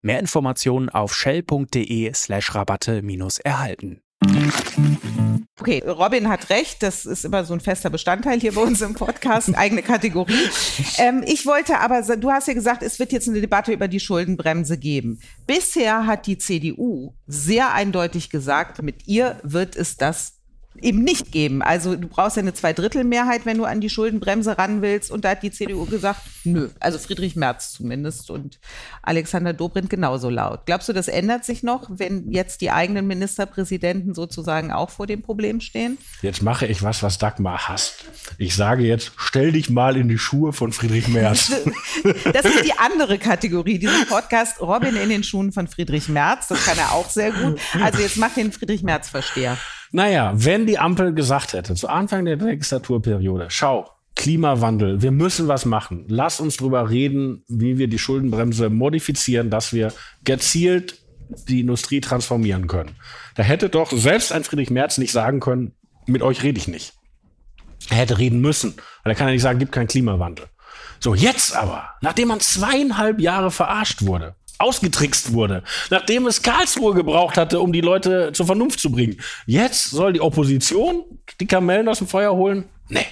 Mehr 0.00 0.20
Informationen 0.20 0.88
auf 0.88 1.14
shell.de 1.14 2.12
slash 2.14 2.54
Rabatte 2.54 3.02
minus 3.02 3.38
erhalten. 3.38 4.00
Okay, 5.60 5.82
Robin 5.84 6.28
hat 6.28 6.50
recht, 6.50 6.82
das 6.84 7.04
ist 7.04 7.24
immer 7.24 7.44
so 7.44 7.52
ein 7.52 7.60
fester 7.60 7.90
Bestandteil 7.90 8.40
hier 8.40 8.52
bei 8.54 8.60
uns 8.60 8.80
im 8.80 8.94
Podcast, 8.94 9.54
eigene 9.56 9.82
Kategorie. 9.82 10.48
Ähm, 10.98 11.24
ich 11.26 11.46
wollte 11.46 11.80
aber, 11.80 12.00
du 12.16 12.30
hast 12.30 12.46
ja 12.46 12.54
gesagt, 12.54 12.82
es 12.82 13.00
wird 13.00 13.12
jetzt 13.12 13.28
eine 13.28 13.40
Debatte 13.40 13.72
über 13.72 13.88
die 13.88 13.98
Schuldenbremse 13.98 14.78
geben. 14.78 15.20
Bisher 15.46 16.06
hat 16.06 16.26
die 16.26 16.38
CDU 16.38 17.14
sehr 17.26 17.72
eindeutig 17.72 18.30
gesagt, 18.30 18.82
mit 18.82 19.08
ihr 19.08 19.40
wird 19.42 19.74
es 19.74 19.96
das 19.96 20.37
eben 20.82 21.02
nicht 21.02 21.32
geben. 21.32 21.62
Also 21.62 21.96
du 21.96 22.08
brauchst 22.08 22.36
ja 22.36 22.42
eine 22.42 22.54
Zweidrittelmehrheit, 22.54 23.46
wenn 23.46 23.58
du 23.58 23.64
an 23.64 23.80
die 23.80 23.90
Schuldenbremse 23.90 24.58
ran 24.58 24.82
willst. 24.82 25.10
Und 25.10 25.24
da 25.24 25.30
hat 25.30 25.42
die 25.42 25.50
CDU 25.50 25.86
gesagt, 25.86 26.20
nö. 26.44 26.68
Also 26.80 26.98
Friedrich 26.98 27.36
Merz 27.36 27.72
zumindest 27.72 28.30
und 28.30 28.58
Alexander 29.02 29.52
Dobrindt 29.52 29.90
genauso 29.90 30.30
laut. 30.30 30.66
Glaubst 30.66 30.88
du, 30.88 30.92
das 30.92 31.08
ändert 31.08 31.44
sich 31.44 31.62
noch, 31.62 31.88
wenn 31.90 32.30
jetzt 32.30 32.60
die 32.60 32.70
eigenen 32.70 33.06
Ministerpräsidenten 33.06 34.14
sozusagen 34.14 34.72
auch 34.72 34.90
vor 34.90 35.06
dem 35.06 35.22
Problem 35.22 35.60
stehen? 35.60 35.98
Jetzt 36.22 36.42
mache 36.42 36.66
ich 36.66 36.82
was, 36.82 37.02
was 37.02 37.18
Dagmar 37.18 37.68
hasst. 37.68 38.04
Ich 38.38 38.54
sage 38.54 38.84
jetzt, 38.84 39.12
stell 39.16 39.52
dich 39.52 39.70
mal 39.70 39.96
in 39.96 40.08
die 40.08 40.18
Schuhe 40.18 40.52
von 40.52 40.72
Friedrich 40.72 41.08
Merz. 41.08 41.48
das 42.32 42.44
ist 42.44 42.64
die 42.64 42.78
andere 42.78 43.18
Kategorie, 43.18 43.78
dieser 43.78 44.04
Podcast 44.06 44.60
Robin 44.60 44.96
in 44.96 45.08
den 45.08 45.24
Schuhen 45.24 45.52
von 45.52 45.68
Friedrich 45.68 46.08
Merz. 46.08 46.48
Das 46.48 46.64
kann 46.64 46.78
er 46.78 46.92
auch 46.92 47.08
sehr 47.08 47.32
gut. 47.32 47.60
Also 47.80 48.00
jetzt 48.00 48.16
mach 48.16 48.34
den 48.34 48.52
Friedrich 48.52 48.82
Merz-Versteher. 48.82 49.56
Naja, 49.92 50.32
wenn 50.34 50.66
die 50.66 50.78
Ampel 50.78 51.14
gesagt 51.14 51.52
hätte, 51.52 51.74
zu 51.74 51.88
Anfang 51.88 52.24
der 52.24 52.36
Legislaturperiode, 52.36 53.46
schau, 53.48 53.90
Klimawandel, 54.14 55.00
wir 55.00 55.12
müssen 55.12 55.46
was 55.46 55.64
machen. 55.64 56.04
Lass 56.08 56.40
uns 56.40 56.56
drüber 56.56 56.90
reden, 56.90 57.44
wie 57.48 57.78
wir 57.78 57.86
die 57.88 58.00
Schuldenbremse 58.00 58.68
modifizieren, 58.68 59.48
dass 59.48 59.72
wir 59.72 59.92
gezielt 60.24 60.98
die 61.46 61.60
Industrie 61.60 62.00
transformieren 62.00 62.66
können. 62.66 62.96
Da 63.36 63.44
hätte 63.44 63.68
doch 63.68 63.92
selbst 63.92 64.32
ein 64.32 64.44
Friedrich 64.44 64.70
Merz 64.70 64.98
nicht 64.98 65.12
sagen 65.12 65.40
können, 65.40 65.72
mit 66.06 66.22
euch 66.22 66.42
rede 66.42 66.58
ich 66.58 66.66
nicht. 66.66 66.94
Er 67.90 67.98
hätte 67.98 68.18
reden 68.18 68.40
müssen, 68.40 68.74
weil 69.04 69.12
er 69.12 69.14
kann 69.14 69.28
ja 69.28 69.34
nicht 69.34 69.42
sagen, 69.42 69.58
gibt 69.58 69.72
keinen 69.72 69.86
Klimawandel. 69.86 70.46
So, 70.98 71.14
jetzt 71.14 71.54
aber, 71.54 71.90
nachdem 72.00 72.28
man 72.28 72.40
zweieinhalb 72.40 73.20
Jahre 73.20 73.52
verarscht 73.52 74.04
wurde, 74.04 74.34
ausgetrickst 74.58 75.32
wurde, 75.32 75.62
nachdem 75.90 76.26
es 76.26 76.42
Karlsruhe 76.42 76.94
gebraucht 76.94 77.36
hatte, 77.36 77.60
um 77.60 77.72
die 77.72 77.80
Leute 77.80 78.32
zur 78.32 78.46
Vernunft 78.46 78.80
zu 78.80 78.90
bringen. 78.90 79.18
Jetzt 79.46 79.90
soll 79.90 80.12
die 80.12 80.20
Opposition 80.20 81.04
die 81.40 81.46
Kamellen 81.46 81.88
aus 81.88 81.98
dem 81.98 82.08
Feuer 82.08 82.34
holen? 82.34 82.64
Nee. 82.88 83.06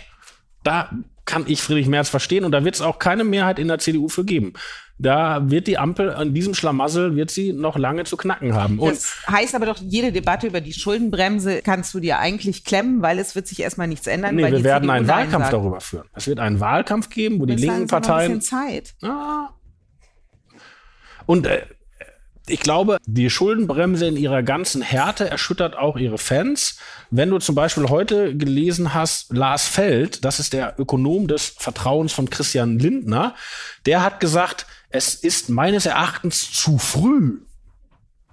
Da 0.65 0.91
kann 1.25 1.45
ich 1.47 1.61
Friedrich 1.61 1.89
Merz 1.89 2.09
verstehen 2.09 2.45
und 2.45 2.53
da 2.53 2.65
wird 2.65 2.77
es 2.77 2.81
auch 2.81 2.99
keine 2.99 3.25
Mehrheit 3.25 3.59
in 3.59 3.69
der 3.69 3.79
CDU 3.79 4.09
für 4.09 4.25
geben. 4.25 4.55
Da 4.99 5.51
wird 5.51 5.67
die 5.67 5.77
Ampel 5.77 6.11
an 6.11 6.33
diesem 6.33 6.55
Schlamassel 6.55 7.17
wird 7.17 7.31
sie 7.31 7.53
noch 7.53 7.77
lange 7.77 8.05
zu 8.05 8.17
knacken 8.17 8.55
haben. 8.55 8.79
Und 8.79 8.93
das 8.93 9.15
heißt 9.29 9.55
aber 9.55 9.67
doch, 9.67 9.77
jede 9.79 10.11
Debatte 10.11 10.47
über 10.47 10.63
die 10.63 10.73
Schuldenbremse 10.73 11.61
kannst 11.63 11.93
du 11.93 12.01
dir 12.01 12.19
eigentlich 12.19 12.65
klemmen, 12.65 13.03
weil 13.03 13.19
es 13.19 13.35
wird 13.35 13.47
sich 13.47 13.61
erstmal 13.61 13.89
nichts 13.89 14.07
ändern. 14.07 14.37
Nee, 14.37 14.51
wir 14.51 14.65
werden 14.65 14.85
CDU 14.85 14.93
einen 14.93 15.09
Wahlkampf 15.09 15.51
darüber 15.51 15.81
führen. 15.81 16.07
Es 16.15 16.27
wird 16.27 16.39
einen 16.39 16.61
Wahlkampf 16.61 17.11
geben, 17.11 17.41
wo 17.41 17.45
das 17.45 17.57
die 17.57 17.67
linken 17.67 17.89
Parteien. 17.89 18.33
Ein 18.33 18.39
bisschen 18.39 18.59
Zeit. 18.59 18.95
Ah, 19.03 19.51
und 21.27 21.47
äh, 21.47 21.63
ich 22.49 22.61
glaube, 22.61 22.99
die 23.07 23.29
Schuldenbremse 23.29 24.07
in 24.07 24.17
ihrer 24.17 24.45
ganzen 24.45 24.81
Härte 24.81 25.29
erschüttert 25.29 25.77
auch 25.77 25.97
ihre 25.97 26.17
Fans. 26.17 26.79
Wenn 27.11 27.31
du 27.31 27.39
zum 27.39 27.57
Beispiel 27.57 27.89
heute 27.89 28.37
gelesen 28.37 28.95
hast, 28.95 29.33
Lars 29.33 29.67
Feld, 29.67 30.25
das 30.25 30.39
ist 30.39 30.53
der 30.53 30.79
Ökonom 30.79 31.27
des 31.27 31.55
Vertrauens 31.59 32.13
von 32.13 32.31
Christian 32.31 32.79
Lindner, 32.79 33.35
der 33.85 34.05
hat 34.05 34.21
gesagt, 34.21 34.67
es 34.91 35.15
ist 35.15 35.49
meines 35.49 35.87
Erachtens 35.87 36.53
zu 36.53 36.79
früh 36.79 37.41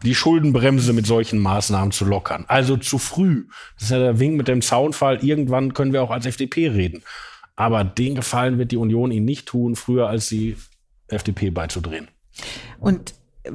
die 0.04 0.16
Schuldenbremse 0.16 0.94
mit 0.94 1.08
solchen 1.08 1.40
Maßnahmen 1.40 1.92
zu 1.92 2.06
lockern. 2.06 2.46
Also 2.48 2.78
zu 2.78 3.00
früh. 3.00 3.46
Das 3.76 3.86
ist 3.86 3.92
ja 3.92 4.00
der 4.00 4.20
Wink 4.20 4.36
mit 4.36 4.48
dem 4.48 4.62
Zaunfall. 4.62 5.24
Irgendwann 5.24 5.74
können 5.74 5.94
wir 5.94 6.04
auch 6.04 6.12
als 6.12 6.26
FDP 6.26 6.68
reden. 6.70 7.04
Aber 7.56 7.84
den 7.84 8.14
Gefallen 8.16 8.58
wird 8.58 8.72
die 8.72 8.78
Union 8.78 9.12
ihnen 9.12 9.26
nicht 9.26 9.48
tun, 9.48 9.76
früher 9.76 10.08
als 10.08 10.28
die 10.28 10.58
FDP 11.08 11.50
beizudrehen. 11.50 12.10
Und 12.80 13.14
äh, 13.44 13.52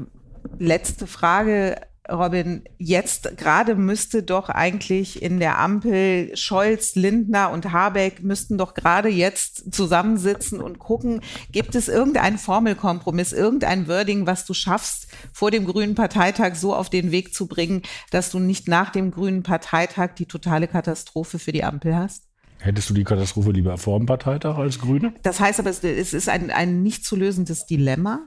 letzte 0.59 1.07
Frage 1.07 1.77
Robin, 2.11 2.65
jetzt 2.79 3.37
gerade 3.37 3.75
müsste 3.75 4.23
doch 4.23 4.49
eigentlich 4.49 5.23
in 5.23 5.39
der 5.41 5.59
Ampel 5.59 6.35
Scholz, 6.37 6.95
Lindner 6.95 7.51
und 7.51 7.73
Habeck 7.73 8.23
müssten 8.23 8.57
doch 8.57 8.75
gerade 8.75 9.09
jetzt 9.09 9.75
zusammensitzen 9.75 10.61
und 10.61 10.79
gucken, 10.79 11.21
gibt 11.53 11.75
es 11.75 11.89
irgendeinen 11.89 12.39
Formelkompromiss, 12.39 13.33
irgendein 13.33 13.89
Wording, 13.89 14.27
was 14.27 14.47
du 14.47 14.55
schaffst, 14.55 15.09
vor 15.33 15.51
dem 15.51 15.67
Grünen 15.67 15.95
Parteitag 15.95 16.55
so 16.55 16.75
auf 16.75 16.89
den 16.89 17.11
Weg 17.11 17.35
zu 17.35 17.47
bringen, 17.47 17.83
dass 18.11 18.31
du 18.31 18.39
nicht 18.39 18.69
nach 18.69 18.91
dem 18.91 19.11
Grünen 19.11 19.43
Parteitag 19.43 20.15
die 20.15 20.27
totale 20.27 20.67
Katastrophe 20.67 21.39
für 21.39 21.53
die 21.53 21.65
Ampel 21.65 21.95
hast? 21.95 22.25
Hättest 22.61 22.91
du 22.91 22.95
die 22.95 23.05
Katastrophe 23.05 23.53
lieber 23.53 23.77
vor 23.77 23.99
dem 23.99 24.07
Parteitag 24.07 24.57
als 24.57 24.81
Grüne? 24.81 25.15
Das 25.23 25.39
heißt 25.39 25.61
aber, 25.61 25.71
es 25.71 25.85
ist 25.85 26.29
ein, 26.29 26.51
ein 26.51 26.83
nicht 26.83 27.05
zu 27.05 27.15
lösendes 27.15 27.67
Dilemma. 27.67 28.27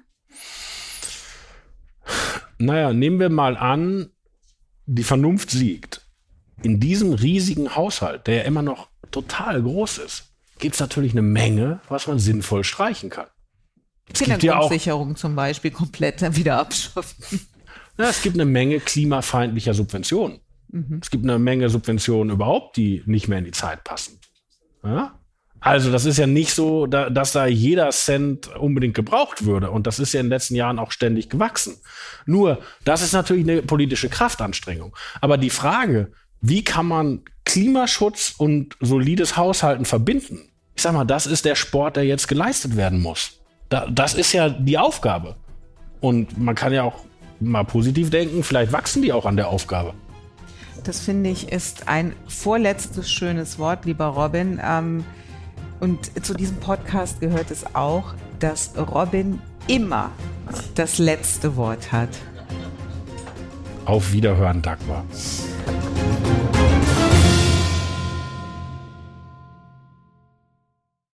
Naja, 2.58 2.94
nehmen 2.94 3.20
wir 3.20 3.30
mal 3.30 3.58
an, 3.58 4.12
die 4.86 5.04
Vernunft 5.04 5.52
siegt. 5.52 6.06
In 6.64 6.80
diesem 6.80 7.14
riesigen 7.14 7.76
Haushalt, 7.76 8.28
der 8.28 8.36
ja 8.36 8.42
immer 8.44 8.62
noch 8.62 8.90
total 9.10 9.62
groß 9.62 9.98
ist, 10.00 10.32
gibt 10.60 10.76
es 10.76 10.80
natürlich 10.80 11.14
eine 11.14 11.24
Menge, 11.24 11.82
was 11.90 12.08
man 12.08 12.20
sinnvoll 12.20 12.64
streichen 12.64 13.10
kann. 13.10 13.28
Es 14.14 14.20
gibt 14.20 14.44
ja 14.44 14.60
auch 14.60 15.16
zum 15.16 15.36
Beispiel 15.36 15.72
komplett 15.72 16.22
wieder 16.36 16.60
abschaffen. 16.60 17.42
Ja, 17.98 18.10
es 18.10 18.22
gibt 18.22 18.36
eine 18.36 18.46
Menge 18.46 18.80
klimafeindlicher 18.80 19.74
Subventionen. 19.74 20.40
Mhm. 20.70 21.00
Es 21.02 21.10
gibt 21.10 21.24
eine 21.24 21.40
Menge 21.40 21.70
Subventionen 21.70 22.34
überhaupt, 22.34 22.78
die 22.78 23.04
nicht 23.06 23.28
mehr 23.28 23.40
in 23.40 23.46
die 23.46 23.52
Zeit 23.52 23.84
passen. 23.84 24.20
Ja? 24.84 25.20
Also 25.62 25.92
das 25.92 26.06
ist 26.06 26.18
ja 26.18 26.26
nicht 26.26 26.54
so, 26.54 26.88
dass 26.88 27.34
da 27.34 27.46
jeder 27.46 27.92
Cent 27.92 28.48
unbedingt 28.56 28.96
gebraucht 28.96 29.46
würde. 29.46 29.70
Und 29.70 29.86
das 29.86 30.00
ist 30.00 30.12
ja 30.12 30.20
in 30.20 30.26
den 30.26 30.32
letzten 30.32 30.56
Jahren 30.56 30.80
auch 30.80 30.92
ständig 30.92 31.30
gewachsen. 31.30 31.76
Nur, 32.26 32.60
das 32.84 33.04
ist 33.04 33.14
natürlich 33.14 33.48
eine 33.48 33.62
politische 33.62 34.10
Kraftanstrengung. 34.10 34.96
Aber 35.22 35.38
die 35.38 35.52
Frage, 35.52 36.12
wie 36.42 36.64
kann 36.64 36.88
man 36.88 37.22
Klimaschutz 37.46 38.34
und 38.36 38.76
solides 38.82 39.38
Haushalten 39.38 39.86
verbinden? 39.86 40.50
Ich 40.76 40.82
sag 40.82 40.94
mal, 40.94 41.06
das 41.06 41.28
ist 41.28 41.46
der 41.46 41.56
Sport, 41.56 41.96
der 41.96 42.06
jetzt 42.06 42.28
geleistet 42.28 42.76
werden 42.76 43.00
muss. 43.00 43.40
das 43.70 44.16
ist 44.16 44.34
ja 44.34 44.50
die 44.50 44.80
Aufgabe. 44.80 45.36
Und 46.00 46.40
man 46.40 46.56
kann 46.56 46.74
ja 46.74 46.82
auch 46.84 47.06
mal 47.40 47.64
positiv 47.64 48.10
denken, 48.10 48.44
vielleicht 48.44 48.72
wachsen 48.72 49.04
die 49.04 49.14
auch 49.14 49.28
an 49.28 49.36
der 49.36 49.50
Aufgabe. 49.50 49.94
Das 50.84 51.02
finde 51.02 51.30
ich 51.30 51.52
ist 51.52 51.88
ein 51.88 52.14
vorletztes 52.28 53.12
schönes 53.12 53.60
Wort, 53.60 53.86
lieber 53.86 54.06
Robin. 54.06 54.60
Ähm 54.64 55.06
und 55.82 56.24
zu 56.24 56.34
diesem 56.34 56.58
Podcast 56.58 57.20
gehört 57.20 57.52
es 57.52 57.76
auch, 57.76 58.14
dass 58.40 58.74
Robin 58.78 59.42
immer 59.68 60.12
das 60.76 61.00
letzte 61.00 61.56
Wort 61.56 61.92
hat. 61.92 62.10
Auf 63.86 64.14
Wiederhören, 64.14 64.62
Dagmar. 64.62 65.04